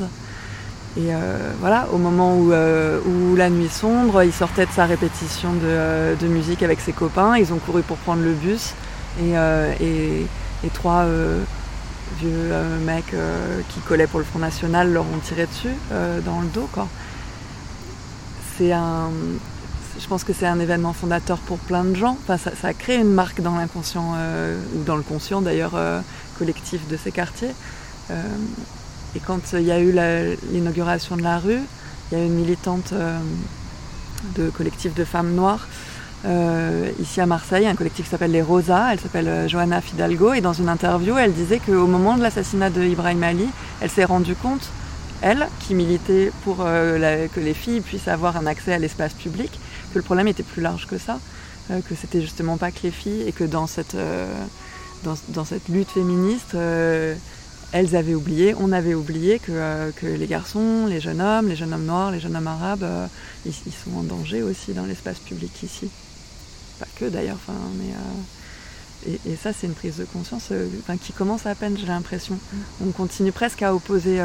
Et 0.95 1.11
euh, 1.11 1.51
voilà, 1.59 1.87
au 1.91 1.97
moment 1.97 2.37
euh, 2.51 2.99
où, 3.03 3.35
la 3.35 3.49
nuit 3.49 3.69
sombre, 3.69 4.23
il 4.23 4.31
sortait 4.31 4.67
de 4.67 4.71
sa 4.71 4.85
répétition 4.85 5.51
de, 5.53 6.15
de, 6.15 6.27
musique 6.27 6.61
avec 6.61 6.79
ses 6.79 6.93
copains. 6.93 7.35
Ils 7.37 7.51
ont 7.51 7.57
couru 7.57 7.81
pour 7.81 7.97
prendre 7.97 8.21
le 8.21 8.33
bus 8.33 8.73
et, 9.19 9.35
euh, 9.35 9.73
et, 9.81 10.27
et 10.63 10.69
trois 10.71 11.05
vieux 12.19 12.51
mecs 12.85 13.15
qui 13.69 13.79
collaient 13.81 14.05
pour 14.05 14.19
le 14.19 14.25
Front 14.25 14.39
National 14.39 14.93
leur 14.93 15.03
ont 15.03 15.19
tiré 15.23 15.47
dessus 15.47 15.75
dans 16.25 16.41
le 16.41 16.47
dos. 16.47 16.69
C'est 18.57 18.71
un, 18.71 19.09
je 19.99 20.07
pense 20.07 20.23
que 20.23 20.31
c'est 20.31 20.45
un 20.45 20.59
événement 20.59 20.93
fondateur 20.93 21.39
pour 21.39 21.57
plein 21.57 21.83
de 21.83 21.95
gens. 21.95 22.17
Enfin, 22.21 22.37
ça, 22.37 22.51
ça 22.55 22.67
a 22.67 22.73
créé 22.73 22.97
une 22.97 23.11
marque 23.11 23.41
dans 23.41 23.57
l'inconscient, 23.57 24.15
ou 24.75 24.83
dans 24.83 24.95
le 24.95 25.01
conscient 25.01 25.41
d'ailleurs, 25.41 25.73
collectif 26.37 26.87
de 26.87 26.97
ces 26.97 27.11
quartiers. 27.11 27.51
Et 29.15 29.19
quand 29.19 29.53
il 29.53 29.63
y 29.63 29.71
a 29.71 29.79
eu 29.79 29.93
l'inauguration 30.51 31.15
de 31.15 31.21
la 31.21 31.37
rue, 31.37 31.59
il 32.11 32.17
y 32.17 32.21
a 32.21 32.25
une 32.25 32.33
militante 32.33 32.93
euh, 32.93 33.17
de 34.35 34.49
collectif 34.49 34.93
de 34.93 35.03
femmes 35.03 35.33
noires 35.33 35.67
euh, 36.25 36.89
ici 37.01 37.19
à 37.21 37.25
Marseille, 37.25 37.67
un 37.67 37.75
collectif 37.75 38.05
qui 38.05 38.11
s'appelle 38.11 38.31
les 38.31 38.41
Rosas, 38.41 38.93
elle 38.93 38.99
s'appelle 38.99 39.27
euh, 39.27 39.47
Johanna 39.47 39.81
Fidalgo, 39.81 40.33
et 40.33 40.41
dans 40.41 40.53
une 40.53 40.69
interview, 40.69 41.17
elle 41.17 41.33
disait 41.33 41.59
qu'au 41.59 41.85
moment 41.85 42.15
de 42.15 42.21
l'assassinat 42.21 42.69
de 42.69 42.81
Ibrahim 42.81 43.21
Ali, 43.23 43.47
elle 43.81 43.89
s'est 43.89 44.05
rendue 44.05 44.35
compte, 44.35 44.69
elle, 45.21 45.47
qui 45.59 45.75
militait 45.75 46.31
pour 46.43 46.57
que 46.57 47.39
les 47.39 47.53
filles 47.53 47.79
puissent 47.79 48.09
avoir 48.09 48.35
un 48.35 48.45
accès 48.45 48.73
à 48.73 48.79
l'espace 48.79 49.13
public, 49.13 49.51
que 49.93 49.99
le 49.99 50.01
problème 50.01 50.27
était 50.27 50.43
plus 50.43 50.61
large 50.61 50.85
que 50.85 50.97
ça, 50.97 51.17
que 51.69 51.95
c'était 51.95 52.19
justement 52.19 52.57
pas 52.57 52.71
que 52.71 52.79
les 52.83 52.91
filles, 52.91 53.23
et 53.25 53.31
que 53.31 53.45
dans 53.45 53.65
cette 53.67 53.95
lutte 55.69 55.91
féministe, 55.91 56.57
elles 57.73 57.95
avaient 57.95 58.13
oublié, 58.13 58.53
on 58.59 58.71
avait 58.71 58.93
oublié 58.93 59.39
que, 59.39 59.51
euh, 59.51 59.91
que, 59.95 60.05
les 60.05 60.27
garçons, 60.27 60.85
les 60.85 61.01
jeunes 61.01 61.19
hommes, 61.19 61.49
les 61.49 61.55
jeunes 61.55 61.73
hommes 61.73 61.85
noirs, 61.85 62.11
les 62.11 62.19
jeunes 62.19 62.35
hommes 62.35 62.47
arabes, 62.47 62.83
euh, 62.83 63.07
ils, 63.47 63.51
sont 63.51 63.97
en 63.97 64.03
danger 64.03 64.43
aussi 64.43 64.73
dans 64.73 64.85
l'espace 64.85 65.17
public 65.17 65.51
ici. 65.63 65.89
Pas 66.79 66.85
que 66.95 67.05
d'ailleurs, 67.05 67.37
enfin, 67.37 67.57
mais. 67.79 67.91
Euh, 67.91 69.17
et, 69.25 69.35
ça, 69.35 69.51
c'est 69.51 69.65
une 69.67 69.73
prise 69.73 69.97
de 69.97 70.05
conscience 70.05 70.49
qui 71.01 71.11
commence 71.11 71.45
à 71.45 71.55
peine, 71.55 71.75
j'ai 71.77 71.87
l'impression. 71.87 72.37
On 72.81 72.91
continue 72.91 73.33
presque 73.33 73.61
à 73.61 73.75
opposer 73.75 74.17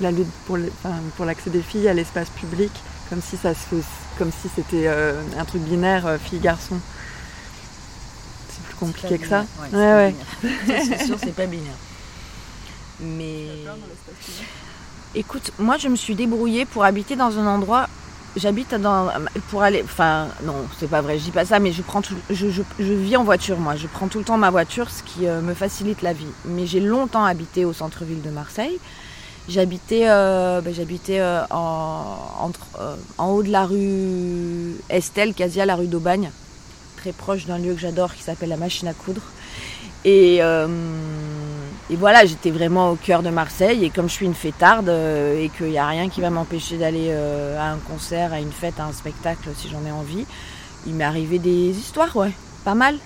la 0.00 0.10
lutte 0.10 0.26
pour 0.46 1.24
l'accès 1.24 1.50
des 1.50 1.62
filles 1.62 1.86
à 1.86 1.94
l'espace 1.94 2.28
public, 2.30 2.72
comme 3.08 3.22
si 3.22 3.36
ça 3.36 3.54
se 3.54 3.76
comme 4.18 4.32
si 4.32 4.48
c'était 4.56 4.88
un 4.88 5.44
truc 5.44 5.62
binaire, 5.62 6.18
fille-garçon 6.20 6.80
C'est 8.48 8.64
plus 8.64 8.74
compliqué 8.74 9.18
que 9.18 9.28
ça. 9.28 9.44
Ouais, 9.72 9.78
ouais. 9.78 10.14
c'est 10.66 11.06
sûr, 11.06 11.16
c'est 11.22 11.36
pas 11.36 11.46
binaire. 11.46 11.76
Mais. 13.00 13.46
Écoute, 15.14 15.50
moi 15.58 15.76
je 15.76 15.88
me 15.88 15.96
suis 15.96 16.14
débrouillée 16.14 16.64
pour 16.64 16.84
habiter 16.84 17.16
dans 17.16 17.38
un 17.38 17.46
endroit. 17.46 17.88
J'habite 18.36 18.74
dans. 18.74 19.08
Pour 19.50 19.62
aller. 19.62 19.82
Enfin, 19.84 20.28
non, 20.44 20.54
c'est 20.78 20.88
pas 20.88 21.00
vrai, 21.00 21.18
je 21.18 21.24
dis 21.24 21.30
pas 21.32 21.44
ça, 21.44 21.58
mais 21.58 21.72
je 21.72 21.82
prends 21.82 22.00
tout. 22.00 22.14
Je, 22.30 22.46
vis 22.78 23.16
en 23.16 23.24
voiture, 23.24 23.58
moi. 23.58 23.74
Je 23.74 23.88
prends 23.88 24.06
tout 24.06 24.18
le 24.18 24.24
temps 24.24 24.38
ma 24.38 24.50
voiture, 24.50 24.88
ce 24.88 25.02
qui 25.02 25.26
euh, 25.26 25.40
me 25.40 25.52
facilite 25.52 26.02
la 26.02 26.12
vie. 26.12 26.26
Mais 26.44 26.66
j'ai 26.66 26.78
longtemps 26.78 27.24
habité 27.24 27.64
au 27.64 27.72
centre-ville 27.72 28.22
de 28.22 28.30
Marseille. 28.30 28.78
J'habitais, 29.48 30.04
euh, 30.04 30.60
ben, 30.60 30.72
j'habitais 30.72 31.18
euh, 31.18 31.42
en, 31.50 32.52
en 33.18 33.30
haut 33.30 33.42
de 33.42 33.50
la 33.50 33.66
rue 33.66 34.76
Estelle, 34.90 35.34
quasi 35.34 35.60
à 35.60 35.66
la 35.66 35.74
rue 35.74 35.88
d'Aubagne, 35.88 36.30
très 36.98 37.10
proche 37.10 37.46
d'un 37.46 37.58
lieu 37.58 37.74
que 37.74 37.80
j'adore 37.80 38.14
qui 38.14 38.22
s'appelle 38.22 38.50
la 38.50 38.56
Machine 38.56 38.86
à 38.86 38.94
coudre. 38.94 39.22
Et 40.04 40.40
et 41.90 41.96
voilà, 41.96 42.24
j'étais 42.24 42.52
vraiment 42.52 42.90
au 42.92 42.94
cœur 42.94 43.22
de 43.22 43.30
Marseille. 43.30 43.84
Et 43.84 43.90
comme 43.90 44.08
je 44.08 44.14
suis 44.14 44.26
une 44.26 44.34
fêtarde 44.34 44.88
euh, 44.88 45.42
et 45.42 45.48
qu'il 45.48 45.70
n'y 45.70 45.78
a 45.78 45.86
rien 45.88 46.08
qui 46.08 46.20
va 46.20 46.30
m'empêcher 46.30 46.78
d'aller 46.78 47.08
euh, 47.08 47.58
à 47.58 47.72
un 47.72 47.78
concert, 47.78 48.32
à 48.32 48.38
une 48.38 48.52
fête, 48.52 48.78
à 48.78 48.84
un 48.84 48.92
spectacle 48.92 49.48
si 49.56 49.68
j'en 49.68 49.84
ai 49.84 49.90
envie, 49.90 50.24
il 50.86 50.94
m'est 50.94 51.04
arrivé 51.04 51.40
des 51.40 51.70
histoires, 51.70 52.14
ouais, 52.16 52.30
pas 52.64 52.76
mal. 52.76 52.96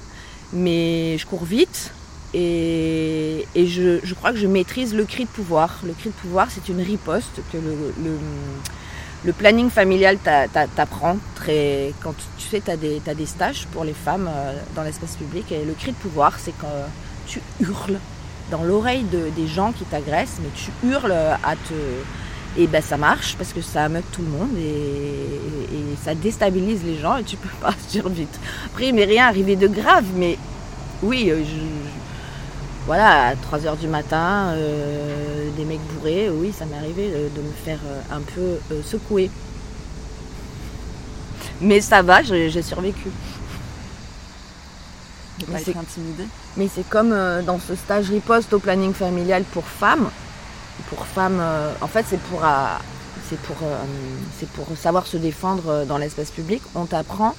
Mais 0.52 1.16
je 1.16 1.24
cours 1.24 1.44
vite 1.44 1.92
et, 2.34 3.46
je, 3.56 4.14
crois 4.14 4.32
que 4.32 4.38
je 4.38 4.46
maîtrise 4.46 4.94
le 4.94 5.04
cri 5.04 5.24
de 5.24 5.30
pouvoir. 5.30 5.78
Le 5.86 5.94
cri 5.94 6.10
de 6.10 6.14
pouvoir, 6.14 6.48
c'est 6.50 6.68
une 6.68 6.82
riposte 6.82 7.40
que 7.52 7.56
le, 7.56 9.32
planning 9.32 9.70
familial 9.70 10.18
t'apprend. 10.18 11.16
Quand 12.02 12.14
tu 12.36 12.46
sais, 12.50 12.60
tu 12.60 12.70
as, 12.70 12.74
as, 13.10 13.14
des 13.14 13.26
stages 13.26 13.66
pour 13.72 13.84
les 13.84 13.94
femmes 13.94 14.28
euh, 14.28 14.52
dans 14.76 14.82
l'espace 14.82 15.16
public. 15.16 15.50
Et 15.52 15.64
le 15.64 15.72
cri 15.72 15.92
de 15.92 15.96
pouvoir, 15.96 16.38
c'est 16.38 16.52
quand 16.60 16.68
tu 17.26 17.40
hurles 17.60 17.98
dans 18.50 18.62
l'oreille 18.62 19.04
de, 19.04 19.30
des 19.36 19.46
gens 19.46 19.72
qui 19.72 19.84
t'agressent, 19.84 20.38
mais 20.42 20.50
tu 20.54 20.70
hurles 20.86 21.12
à 21.12 21.54
te. 21.56 21.74
Et 22.56 22.68
ben 22.68 22.80
ça 22.80 22.96
marche 22.96 23.34
parce 23.36 23.52
que 23.52 23.60
ça 23.60 23.88
meute 23.88 24.04
tout 24.12 24.22
le 24.22 24.28
monde 24.28 24.56
et, 24.56 25.24
ça 26.04 26.14
déstabilise 26.14 26.84
les 26.84 26.98
gens 26.98 27.16
et 27.16 27.24
tu 27.24 27.36
peux 27.36 27.48
partir 27.60 28.08
vite. 28.08 28.38
Après, 28.66 28.92
m'est 28.92 29.04
rien 29.04 29.26
arrivé 29.26 29.56
de 29.56 29.66
grave, 29.66 30.04
mais 30.14 30.38
oui, 31.02 31.30
euh, 31.30 31.42
voilà, 32.86 33.28
à 33.28 33.34
3h 33.34 33.78
du 33.78 33.88
matin, 33.88 34.52
euh, 34.52 35.48
des 35.56 35.64
mecs 35.64 35.80
bourrés, 35.94 36.28
oui, 36.30 36.52
ça 36.56 36.66
m'est 36.66 36.76
arrivé 36.76 37.10
de, 37.34 37.40
me 37.40 37.52
faire 37.64 37.80
euh, 37.86 38.16
un 38.16 38.20
peu 38.20 38.82
secouer. 38.82 39.30
Mais 41.60 41.80
ça 41.80 42.02
va, 42.02 42.22
j'ai 42.22 42.62
survécu. 42.62 43.08
De 45.38 45.46
pas 45.46 45.60
être 45.60 45.76
intimidée 45.76 46.28
mais 46.56 46.68
c'est 46.72 46.88
comme 46.88 47.12
euh, 47.12 47.42
dans 47.42 47.58
ce 47.58 47.74
stage 47.74 48.10
riposte 48.10 48.52
au 48.52 48.58
planning 48.58 48.92
familial 48.94 49.44
pour 49.44 49.64
femmes. 49.64 50.08
Pour 50.88 51.06
femmes, 51.06 51.38
euh, 51.40 51.72
en 51.80 51.88
fait, 51.88 52.04
c'est 52.08 52.20
pour, 52.20 52.44
euh, 52.44 52.48
c'est 53.28 53.38
pour, 53.40 53.56
c'est 54.38 54.48
pour 54.50 54.66
savoir 54.76 55.06
se 55.06 55.16
défendre 55.16 55.84
dans 55.86 55.98
l'espace 55.98 56.30
public. 56.30 56.62
On 56.74 56.86
t'apprend, 56.86 57.34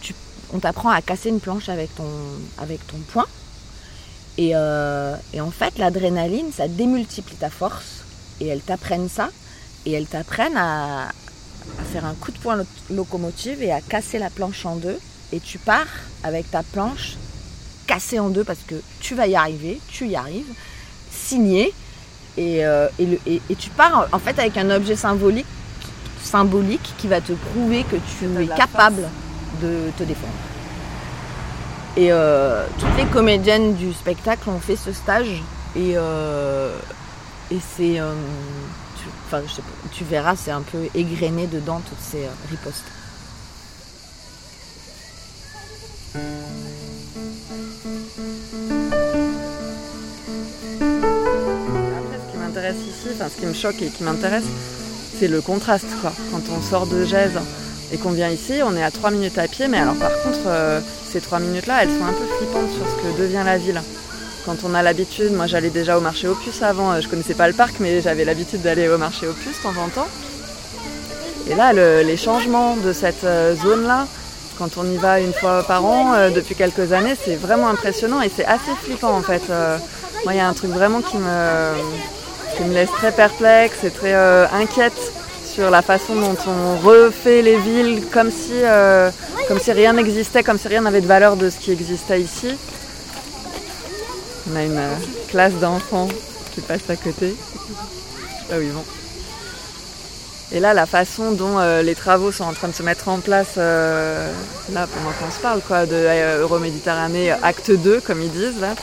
tu, 0.00 0.14
on 0.52 0.58
t'apprend 0.58 0.90
à 0.90 1.00
casser 1.02 1.28
une 1.28 1.40
planche 1.40 1.68
avec 1.68 1.94
ton, 1.94 2.08
avec 2.58 2.86
ton 2.86 2.98
poing. 3.12 3.26
Et, 4.38 4.52
et 4.52 5.40
en 5.40 5.50
fait, 5.50 5.76
l'adrénaline, 5.76 6.50
ça 6.50 6.66
démultiplie 6.66 7.36
ta 7.36 7.50
force. 7.50 8.04
Et 8.40 8.46
elles 8.46 8.62
t'apprennent 8.62 9.10
ça. 9.10 9.28
Et 9.84 9.92
elles 9.92 10.06
t'apprennent 10.06 10.56
à, 10.56 11.08
à 11.08 11.84
faire 11.92 12.06
un 12.06 12.14
coup 12.14 12.32
de 12.32 12.38
poing 12.38 12.58
locomotive 12.90 13.62
et 13.62 13.70
à 13.70 13.82
casser 13.82 14.18
la 14.18 14.30
planche 14.30 14.64
en 14.64 14.76
deux. 14.76 14.98
Et 15.32 15.40
tu 15.40 15.58
pars 15.58 15.86
avec 16.22 16.50
ta 16.50 16.62
planche 16.62 17.16
casser 17.90 18.20
en 18.20 18.28
deux 18.28 18.44
parce 18.44 18.60
que 18.68 18.76
tu 19.00 19.16
vas 19.16 19.26
y 19.26 19.34
arriver, 19.34 19.80
tu 19.88 20.06
y 20.06 20.14
arrives, 20.14 20.52
signé, 21.10 21.74
et, 22.36 22.64
euh, 22.64 22.86
et, 23.00 23.56
tu 23.58 23.68
pars 23.70 24.06
en 24.12 24.18
fait 24.20 24.38
avec 24.38 24.56
un 24.56 24.70
objet 24.70 24.94
symbolique, 24.94 25.46
symbolique 26.22 26.94
qui 26.98 27.08
va 27.08 27.20
te 27.20 27.32
prouver 27.32 27.82
que 27.82 27.96
tu 27.96 28.42
es 28.42 28.46
capable 28.46 29.02
de 29.60 29.90
te 29.98 30.04
défendre. 30.04 30.32
Et 31.96 32.12
euh, 32.12 32.64
toutes 32.78 32.96
les 32.96 33.06
comédiennes 33.06 33.74
du 33.74 33.92
spectacle 33.92 34.48
ont 34.48 34.60
fait 34.60 34.76
ce 34.76 34.92
stage 34.92 35.42
et, 35.74 35.94
euh, 35.96 36.72
et 37.50 37.58
c'est 37.76 38.00
tu, 39.90 40.04
verras, 40.04 40.36
c'est 40.36 40.52
un 40.52 40.62
peu 40.62 40.86
égrené 40.94 41.48
dedans 41.48 41.80
toutes 41.84 42.00
ces 42.00 42.24
ripostes. 42.50 42.84
Ce 53.28 53.40
qui 53.40 53.46
me 53.46 53.52
choque 53.52 53.80
et 53.82 53.88
qui 53.88 54.02
m'intéresse, 54.02 54.44
c'est 55.18 55.28
le 55.28 55.40
contraste. 55.40 55.86
Quoi. 56.00 56.12
Quand 56.32 56.42
on 56.56 56.62
sort 56.62 56.86
de 56.86 57.04
Gèze 57.04 57.38
et 57.92 57.98
qu'on 57.98 58.10
vient 58.10 58.28
ici, 58.28 58.54
on 58.64 58.76
est 58.76 58.82
à 58.82 58.90
3 58.90 59.10
minutes 59.10 59.38
à 59.38 59.48
pied, 59.48 59.68
mais 59.68 59.78
alors 59.78 59.96
par 59.96 60.12
contre, 60.22 60.46
euh, 60.46 60.80
ces 61.10 61.20
3 61.20 61.40
minutes-là, 61.40 61.82
elles 61.82 61.90
sont 61.90 62.04
un 62.04 62.12
peu 62.12 62.24
flippantes 62.38 62.70
sur 62.70 62.86
ce 62.88 62.96
que 63.02 63.20
devient 63.20 63.42
la 63.44 63.58
ville. 63.58 63.80
Quand 64.44 64.56
on 64.64 64.74
a 64.74 64.82
l'habitude, 64.82 65.32
moi 65.32 65.46
j'allais 65.46 65.70
déjà 65.70 65.98
au 65.98 66.00
marché 66.00 66.28
Opus 66.28 66.62
avant, 66.62 66.92
euh, 66.92 67.00
je 67.00 67.08
connaissais 67.08 67.34
pas 67.34 67.48
le 67.48 67.54
parc, 67.54 67.74
mais 67.80 68.00
j'avais 68.00 68.24
l'habitude 68.24 68.62
d'aller 68.62 68.88
au 68.88 68.98
marché 68.98 69.26
Opus 69.26 69.56
de 69.56 69.62
temps 69.62 69.80
en 69.80 69.88
temps. 69.88 70.08
Et 71.48 71.54
là, 71.54 71.72
les 71.72 72.16
changements 72.16 72.76
de 72.76 72.92
cette 72.92 73.24
euh, 73.24 73.56
zone-là, 73.56 74.06
quand 74.58 74.76
on 74.76 74.84
y 74.84 74.96
va 74.96 75.20
une 75.20 75.32
fois 75.32 75.62
par 75.62 75.84
an 75.84 76.30
depuis 76.34 76.54
quelques 76.54 76.92
années, 76.92 77.16
c'est 77.24 77.36
vraiment 77.36 77.68
impressionnant 77.68 78.20
et 78.20 78.30
c'est 78.34 78.44
assez 78.44 78.72
flippant 78.82 79.16
en 79.16 79.22
fait. 79.22 79.42
moi, 80.24 80.34
il 80.34 80.36
y 80.36 80.40
a 80.40 80.46
un 80.46 80.52
truc 80.52 80.70
vraiment 80.70 81.00
qui 81.00 81.16
me, 81.16 81.72
qui 82.60 82.68
me 82.68 82.74
laisse 82.74 82.90
très 82.90 83.10
perplexe 83.10 83.84
et 83.84 83.90
très 83.90 84.14
inquiète 84.52 84.92
sur 85.50 85.70
la 85.70 85.80
façon 85.80 86.14
dont 86.14 86.36
on 86.46 86.76
refait 86.86 87.40
les 87.40 87.56
villes 87.56 88.02
comme 88.12 88.30
si, 88.30 88.52
euh, 88.52 89.10
comme 89.48 89.58
si 89.58 89.72
rien 89.72 89.94
n'existait, 89.94 90.42
comme 90.42 90.58
si 90.58 90.68
rien 90.68 90.82
n'avait 90.82 91.00
de 91.00 91.06
valeur 91.06 91.36
de 91.36 91.48
ce 91.48 91.56
qui 91.56 91.72
existait 91.72 92.20
ici. 92.20 92.54
On 94.52 94.56
a 94.56 94.62
une 94.62 94.76
euh, 94.76 94.94
classe 95.28 95.54
d'enfants 95.54 96.08
qui 96.54 96.60
passe 96.60 96.82
à 96.90 96.96
côté. 96.96 97.34
Ah 98.52 98.56
oui, 98.58 98.68
bon. 98.74 98.84
Et 100.52 100.60
là, 100.60 100.74
la 100.74 100.84
façon 100.84 101.32
dont 101.32 101.58
euh, 101.58 101.80
les 101.80 101.94
travaux 101.94 102.30
sont 102.30 102.44
en 102.44 102.52
train 102.52 102.68
de 102.68 102.74
se 102.74 102.82
mettre 102.82 103.08
en 103.08 103.20
place, 103.20 103.56
là, 103.56 104.28
pendant 104.70 105.12
qu'on 105.18 105.30
se 105.30 105.40
parle, 105.40 105.62
quoi, 105.62 105.86
de 105.86 106.40
Euroméditerranée 106.40 107.32
acte 107.42 107.70
2, 107.70 108.00
comme 108.00 108.20
ils 108.20 108.30
disent, 108.30 108.60
là, 108.60 108.74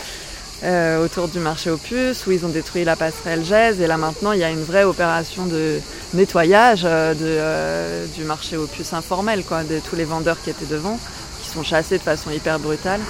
euh, 0.64 1.06
autour 1.06 1.28
du 1.28 1.38
marché 1.38 1.70
Opus, 1.70 2.26
où 2.26 2.32
ils 2.32 2.44
ont 2.44 2.50
détruit 2.50 2.84
la 2.84 2.96
passerelle 2.96 3.46
Gèze. 3.46 3.80
Et 3.80 3.86
là 3.86 3.98
maintenant, 3.98 4.32
il 4.32 4.40
y 4.40 4.44
a 4.44 4.50
une 4.50 4.64
vraie 4.64 4.86
opération 4.86 5.46
de 5.46 5.80
nettoyage 6.16 6.82
euh, 6.84 7.14
de, 7.14 7.20
euh, 7.22 8.06
du 8.16 8.24
marché 8.24 8.58
Opus 8.58 8.92
informel, 8.94 9.44
quoi, 9.44 9.64
de 9.64 9.80
tous 9.80 9.96
les 9.96 10.04
vendeurs 10.04 10.42
qui 10.44 10.50
étaient 10.50 10.66
devant, 10.66 11.00
qui 11.44 11.50
sont 11.50 11.62
chassés 11.62 12.00
de 12.00 12.04
façon 12.04 12.32
hyper 12.32 12.58
brutale. 12.58 13.02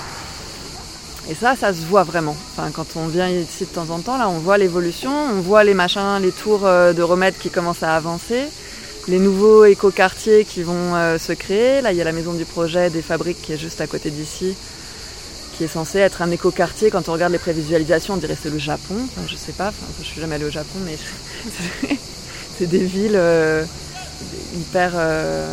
Et 1.29 1.35
ça, 1.35 1.55
ça 1.55 1.73
se 1.73 1.85
voit 1.85 2.03
vraiment. 2.03 2.35
Enfin, 2.51 2.69
quand 2.73 2.97
on 2.97 3.07
vient 3.07 3.29
ici 3.29 3.63
de 3.63 3.69
temps 3.69 3.91
en 3.91 3.99
temps, 3.99 4.17
là, 4.17 4.27
on 4.27 4.39
voit 4.39 4.57
l'évolution, 4.57 5.11
on 5.11 5.39
voit 5.39 5.63
les 5.63 5.73
machins, 5.73 6.19
les 6.21 6.33
tours 6.33 6.61
de 6.61 7.01
remèdes 7.01 7.37
qui 7.37 7.49
commencent 7.49 7.83
à 7.83 7.95
avancer, 7.95 8.43
les 9.07 9.19
nouveaux 9.19 9.65
écoquartiers 9.65 10.45
qui 10.45 10.63
vont 10.63 10.93
se 11.17 11.33
créer. 11.33 11.81
Là, 11.81 11.91
il 11.91 11.97
y 11.97 12.01
a 12.01 12.05
la 12.05 12.13
maison 12.13 12.31
du 12.31 12.45
projet 12.45 12.89
des 12.89 13.01
fabriques 13.01 13.41
qui 13.41 13.51
est 13.51 13.57
juste 13.57 13.81
à 13.81 13.87
côté 13.87 14.09
d'ici, 14.09 14.55
qui 15.57 15.63
est 15.63 15.67
censé 15.67 15.97
être 15.97 16.21
un 16.21 16.29
écoquartier. 16.29 16.91
Quand 16.91 17.09
on 17.09 17.13
regarde 17.13 17.31
les 17.31 17.39
prévisualisations, 17.39 18.13
on 18.13 18.17
dirait 18.17 18.37
c'est 18.41 18.51
le 18.51 18.59
Japon. 18.59 18.95
je 19.27 19.35
sais 19.35 19.51
pas, 19.53 19.69
enfin, 19.69 19.85
je 19.99 20.05
suis 20.05 20.21
jamais 20.21 20.35
allée 20.35 20.45
au 20.45 20.51
Japon, 20.51 20.79
mais 20.85 20.97
c'est 22.57 22.67
des 22.67 22.85
villes 22.85 23.15
euh, 23.15 23.63
hyper, 24.55 24.91
euh, 24.95 25.51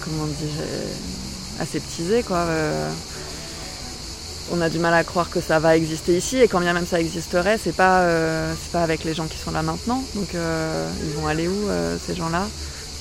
comment 0.00 0.26
dire, 0.26 0.64
aseptisées, 1.60 2.24
quoi. 2.24 2.38
Euh. 2.38 2.90
on 4.50 4.60
a 4.60 4.68
du 4.68 4.80
mal 4.80 4.92
à 4.92 5.04
croire 5.04 5.30
que 5.30 5.40
ça 5.40 5.60
va 5.60 5.76
exister 5.76 6.16
ici, 6.16 6.38
et 6.38 6.48
quand 6.48 6.60
bien 6.60 6.72
même 6.72 6.86
ça 6.86 7.00
existerait, 7.00 7.58
c'est 7.62 7.76
pas, 7.76 8.04
pas 8.72 8.82
avec 8.82 9.04
les 9.04 9.14
gens 9.14 9.26
qui 9.26 9.38
sont 9.38 9.52
là 9.52 9.62
maintenant. 9.62 10.02
Donc, 10.16 10.30
ils 10.34 11.20
vont 11.20 11.28
aller 11.28 11.46
où 11.46 11.68
ces 12.04 12.16
gens-là? 12.16 12.48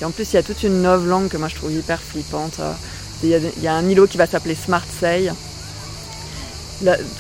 Et 0.02 0.06
en 0.06 0.12
plus, 0.12 0.32
il 0.32 0.36
y 0.36 0.40
a 0.40 0.44
toute 0.44 0.62
une 0.64 0.82
nouvelle 0.82 1.06
langue 1.08 1.30
que 1.30 1.38
moi 1.38 1.48
je 1.48 1.56
trouve 1.56 1.72
hyper 1.72 2.00
flippante. 2.00 2.60
Il 3.24 3.30
y, 3.30 3.64
y 3.64 3.68
a 3.68 3.74
un 3.74 3.88
îlot 3.88 4.08
qui 4.08 4.18
va 4.18 4.26
s'appeler 4.26 4.56
Smart 4.56 4.84
Say 5.00 5.32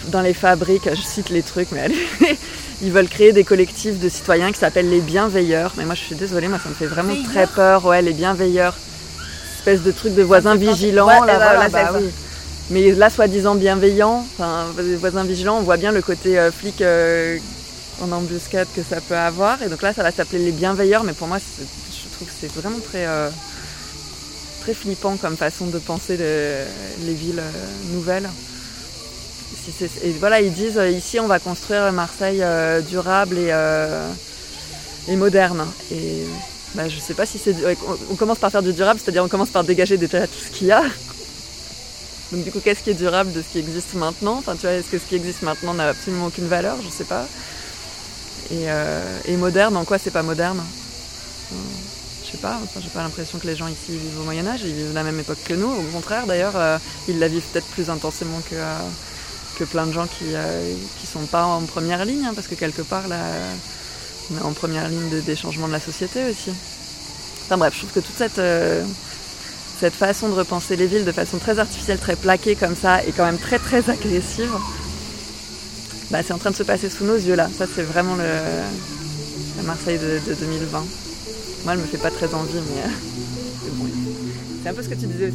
dans 0.07 0.21
les 0.21 0.33
fabriques, 0.33 0.89
je 0.89 1.01
cite 1.01 1.29
les 1.29 1.43
trucs, 1.43 1.71
mais 1.71 1.89
ils 2.81 2.91
veulent 2.91 3.07
créer 3.07 3.31
des 3.31 3.43
collectifs 3.43 3.99
de 3.99 4.09
citoyens 4.09 4.51
qui 4.51 4.59
s'appellent 4.59 4.89
les 4.89 5.01
bienveilleurs. 5.01 5.73
Mais 5.77 5.85
moi, 5.85 5.95
je 5.95 6.01
suis 6.01 6.15
désolée, 6.15 6.47
moi, 6.47 6.59
ça 6.61 6.69
me 6.69 6.73
fait 6.73 6.87
vraiment 6.87 7.15
très 7.23 7.47
peur. 7.47 7.85
Ouais, 7.85 8.01
les 8.01 8.13
bienveilleurs. 8.13 8.75
Espèce 9.57 9.83
de 9.83 9.91
truc 9.91 10.15
de 10.15 10.23
voisins 10.23 10.55
vigilants. 10.55 11.23
là, 11.23 11.69
bah 11.69 11.91
Mais 12.71 12.91
là, 12.91 13.09
soi-disant 13.09 13.55
bienveillants, 13.55 14.25
enfin, 14.33 14.65
voisins 14.99 15.23
vigilants, 15.23 15.57
on 15.59 15.61
voit 15.61 15.77
bien 15.77 15.91
le 15.91 16.01
côté 16.01 16.39
euh, 16.39 16.51
flic 16.51 16.81
euh, 16.81 17.37
en 18.01 18.11
embuscade 18.11 18.67
que 18.75 18.81
ça 18.81 18.99
peut 19.01 19.17
avoir. 19.17 19.61
Et 19.61 19.69
donc 19.69 19.81
là, 19.83 19.93
ça 19.93 20.01
va 20.01 20.11
s'appeler 20.11 20.43
les 20.43 20.51
bienveilleurs. 20.51 21.03
Mais 21.03 21.13
pour 21.13 21.27
moi, 21.27 21.37
je 21.37 22.15
trouve 22.15 22.27
que 22.27 22.33
c'est 22.39 22.51
vraiment 22.53 22.79
très, 22.79 23.05
euh, 23.05 23.29
très 24.61 24.73
flippant 24.73 25.17
comme 25.17 25.37
façon 25.37 25.67
de 25.67 25.77
penser 25.77 26.17
les 26.17 27.13
villes 27.13 27.43
nouvelles 27.93 28.29
et 30.03 30.11
voilà, 30.19 30.41
ils 30.41 30.53
disent 30.53 30.77
euh, 30.77 30.89
ici 30.89 31.19
on 31.19 31.27
va 31.27 31.39
construire 31.39 31.91
Marseille 31.91 32.41
euh, 32.41 32.81
durable 32.81 33.37
et, 33.37 33.49
euh, 33.51 34.07
et, 35.07 35.15
moderne. 35.15 35.65
Et 35.91 36.23
bah, 36.73 36.89
je 36.89 36.99
sais 36.99 37.13
pas 37.13 37.25
si 37.25 37.37
c'est. 37.37 37.55
On 38.09 38.15
commence 38.15 38.39
par 38.39 38.51
faire 38.51 38.63
du 38.63 38.73
durable, 38.73 38.99
c'est-à-dire 38.99 39.23
on 39.23 39.27
commence 39.27 39.49
par 39.49 39.63
dégager 39.63 39.97
déjà 39.97 40.25
tout 40.25 40.33
ce 40.33 40.51
qu'il 40.51 40.67
y 40.67 40.71
a. 40.71 40.83
Donc 42.31 42.43
du 42.43 42.51
coup, 42.51 42.59
qu'est-ce 42.59 42.81
qui 42.81 42.89
est 42.89 42.95
durable 42.95 43.33
de 43.33 43.41
ce 43.41 43.49
qui 43.49 43.59
existe 43.59 43.93
maintenant? 43.93 44.37
Enfin, 44.37 44.55
tu 44.55 44.61
vois, 44.61 44.71
est-ce 44.71 44.89
que 44.89 44.97
ce 44.97 45.05
qui 45.05 45.15
existe 45.15 45.41
maintenant 45.43 45.73
n'a 45.73 45.89
absolument 45.89 46.27
aucune 46.27 46.47
valeur? 46.47 46.77
Je 46.83 46.89
sais 46.89 47.03
pas. 47.03 47.27
Et, 48.51 49.37
moderne, 49.37 49.77
en 49.77 49.85
quoi 49.85 49.97
c'est 49.97 50.11
pas 50.11 50.23
moderne? 50.23 50.61
Je 52.23 52.31
sais 52.31 52.37
pas. 52.37 52.59
Enfin, 52.63 52.79
j'ai 52.81 52.89
pas 52.89 53.03
l'impression 53.03 53.37
que 53.37 53.47
les 53.47 53.55
gens 53.55 53.67
ici 53.67 53.91
vivent 53.91 54.21
au 54.21 54.23
Moyen 54.23 54.47
Âge. 54.47 54.61
Ils 54.63 54.73
vivent 54.73 54.93
la 54.93 55.03
même 55.03 55.19
époque 55.19 55.39
que 55.45 55.53
nous. 55.53 55.69
Au 55.69 55.83
contraire, 55.93 56.25
d'ailleurs, 56.25 56.53
ils 57.09 57.19
la 57.19 57.27
vivent 57.27 57.43
peut-être 57.51 57.67
plus 57.67 57.89
intensément 57.89 58.41
que 58.49 58.55
plein 59.65 59.85
de 59.85 59.91
gens 59.91 60.07
qui 60.07 60.25
ne 60.25 60.35
euh, 60.35 60.73
sont 61.11 61.25
pas 61.25 61.45
en 61.45 61.61
première 61.61 62.05
ligne, 62.05 62.25
hein, 62.25 62.33
parce 62.35 62.47
que 62.47 62.55
quelque 62.55 62.81
part, 62.81 63.07
là, 63.07 63.19
on 64.31 64.37
est 64.37 64.41
en 64.41 64.53
première 64.53 64.87
ligne 64.87 65.21
des 65.21 65.35
changements 65.35 65.67
de 65.67 65.73
la 65.73 65.79
société 65.79 66.23
aussi. 66.29 66.51
Enfin 67.45 67.57
bref, 67.57 67.73
je 67.73 67.79
trouve 67.79 67.91
que 67.91 67.99
toute 67.99 68.17
cette, 68.17 68.39
euh, 68.39 68.83
cette 69.79 69.93
façon 69.93 70.29
de 70.29 70.33
repenser 70.33 70.75
les 70.75 70.87
villes 70.87 71.05
de 71.05 71.11
façon 71.11 71.37
très 71.37 71.59
artificielle, 71.59 71.99
très 71.99 72.15
plaquée 72.15 72.55
comme 72.55 72.75
ça, 72.75 73.03
et 73.03 73.11
quand 73.11 73.25
même 73.25 73.39
très 73.39 73.59
très 73.59 73.89
agressive, 73.89 74.51
bah, 76.11 76.19
c'est 76.25 76.33
en 76.33 76.37
train 76.37 76.51
de 76.51 76.55
se 76.55 76.63
passer 76.63 76.89
sous 76.89 77.05
nos 77.05 77.15
yeux 77.15 77.35
là. 77.35 77.49
Ça, 77.57 77.65
c'est 77.73 77.83
vraiment 77.83 78.15
la 78.15 79.63
Marseille 79.63 79.97
de, 79.97 80.33
2020. 80.33 80.85
Moi, 81.63 81.73
elle 81.73 81.79
me 81.79 81.85
fait 81.85 81.97
pas 81.97 82.11
très 82.11 82.33
envie, 82.33 82.53
mais 82.53 82.83
c'est 83.63 83.75
bon. 83.77 83.87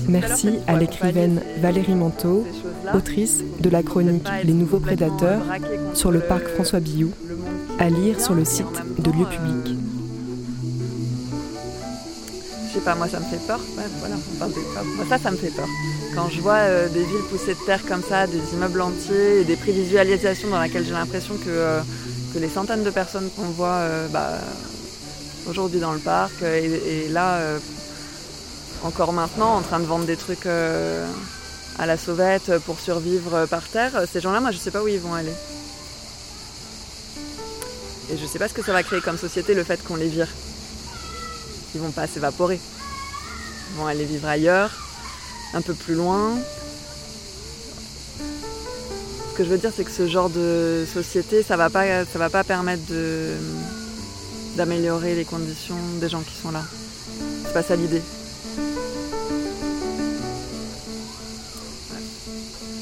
Merci 0.08 0.50
à 0.66 0.76
l'écrivaine 0.76 1.42
Valérie 1.60 1.94
Manteau, 1.94 2.46
autrice 2.94 3.42
de 3.60 3.68
la 3.68 3.82
chronique 3.82 4.26
Les 4.44 4.52
Nouveaux 4.52 4.78
Prédateurs 4.78 5.42
sur 5.94 6.10
le 6.10 6.20
parc 6.20 6.46
François 6.48 6.80
Billou, 6.80 7.10
à 7.78 7.88
lire 7.88 8.20
sur 8.20 8.34
le 8.34 8.44
site 8.44 8.66
de 8.98 9.10
Lieu 9.10 9.26
Public. 9.26 9.78
Je 12.68 12.74
sais 12.74 12.84
pas, 12.84 12.94
moi 12.94 13.08
ça 13.08 13.18
me 13.18 13.24
fait 13.24 13.44
peur. 13.46 13.60
voilà, 14.00 14.16
Moi 14.96 15.04
ça, 15.08 15.18
ça 15.18 15.30
me 15.30 15.36
fait 15.36 15.50
peur. 15.50 15.68
Quand 16.14 16.28
je 16.28 16.40
vois 16.40 16.54
euh, 16.54 16.88
des 16.88 17.04
villes 17.04 17.24
poussées 17.30 17.54
de 17.54 17.66
terre 17.66 17.84
comme 17.86 18.02
ça, 18.02 18.26
des 18.26 18.40
immeubles 18.52 18.80
entiers 18.80 19.40
et 19.40 19.44
des 19.44 19.56
prévisualisations 19.56 20.50
dans 20.50 20.60
lesquelles 20.62 20.84
j'ai 20.84 20.92
l'impression 20.92 21.34
que, 21.36 21.48
euh, 21.48 21.80
que, 22.34 22.38
les 22.38 22.48
centaines 22.48 22.84
de 22.84 22.90
personnes 22.90 23.28
qu'on 23.34 23.48
voit 23.48 23.78
euh, 23.80 24.08
bah, 24.08 24.34
aujourd'hui 25.48 25.80
dans 25.80 25.92
le 25.92 25.98
parc 25.98 26.42
et 26.42 27.08
là 27.08 27.38
encore 28.86 29.12
maintenant 29.12 29.56
en 29.56 29.62
train 29.62 29.80
de 29.80 29.84
vendre 29.84 30.04
des 30.04 30.16
trucs 30.16 30.46
euh, 30.46 31.04
à 31.78 31.86
la 31.86 31.98
sauvette 31.98 32.58
pour 32.64 32.78
survivre 32.78 33.46
par 33.46 33.64
terre, 33.64 34.04
ces 34.10 34.20
gens-là, 34.20 34.40
moi 34.40 34.52
je 34.52 34.58
sais 34.58 34.70
pas 34.70 34.82
où 34.82 34.88
ils 34.88 35.00
vont 35.00 35.14
aller. 35.14 35.34
Et 38.10 38.16
je 38.16 38.24
sais 38.24 38.38
pas 38.38 38.48
ce 38.48 38.54
que 38.54 38.64
ça 38.64 38.72
va 38.72 38.82
créer 38.84 39.00
comme 39.00 39.18
société 39.18 39.54
le 39.54 39.64
fait 39.64 39.82
qu'on 39.82 39.96
les 39.96 40.08
vire. 40.08 40.28
Ils 41.74 41.80
vont 41.80 41.90
pas 41.90 42.06
s'évaporer. 42.06 42.60
Ils 43.70 43.76
vont 43.76 43.86
aller 43.86 44.04
vivre 44.04 44.28
ailleurs, 44.28 44.70
un 45.52 45.60
peu 45.60 45.74
plus 45.74 45.94
loin. 45.94 46.38
Ce 49.32 49.36
que 49.36 49.44
je 49.44 49.50
veux 49.50 49.58
dire, 49.58 49.72
c'est 49.76 49.84
que 49.84 49.90
ce 49.90 50.06
genre 50.06 50.30
de 50.30 50.86
société, 50.90 51.42
ça 51.42 51.56
va 51.56 51.68
pas, 51.68 52.04
ça 52.04 52.18
va 52.18 52.30
pas 52.30 52.44
permettre 52.44 52.84
d'améliorer 54.56 55.14
les 55.16 55.24
conditions 55.24 55.76
des 56.00 56.08
gens 56.08 56.22
qui 56.22 56.34
sont 56.40 56.52
là. 56.52 56.62
C'est 57.44 57.52
pas 57.52 57.62
ça 57.64 57.74
l'idée. 57.74 58.02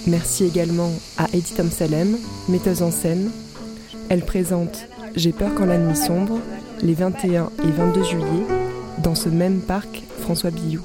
Merci 0.07 0.45
également 0.45 0.93
à 1.17 1.27
Edith 1.33 1.59
Amsalem, 1.59 2.19
metteuse 2.49 2.83
en 2.83 2.91
scène. 2.91 3.31
Elle 4.11 4.23
présente 4.23 4.87
J'ai 5.17 5.33
peur 5.33 5.55
quand 5.55 5.65
la 5.65 5.79
nuit 5.79 5.97
sombre, 5.97 6.41
les 6.83 6.93
21 6.93 7.51
et 7.63 7.71
22 7.71 8.05
juillet, 8.05 8.47
dans 9.03 9.15
ce 9.15 9.31
même 9.31 9.61
parc 9.61 10.03
François 10.21 10.51
Billou. 10.51 10.83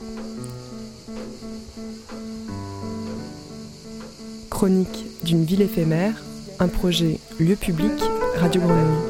Chronique 4.49 5.05
d'une 5.23 5.43
ville 5.43 5.61
éphémère, 5.61 6.13
un 6.59 6.67
projet 6.67 7.19
lieu 7.39 7.55
public, 7.55 7.91
Radio 8.37 8.61
Grenouille. 8.61 9.08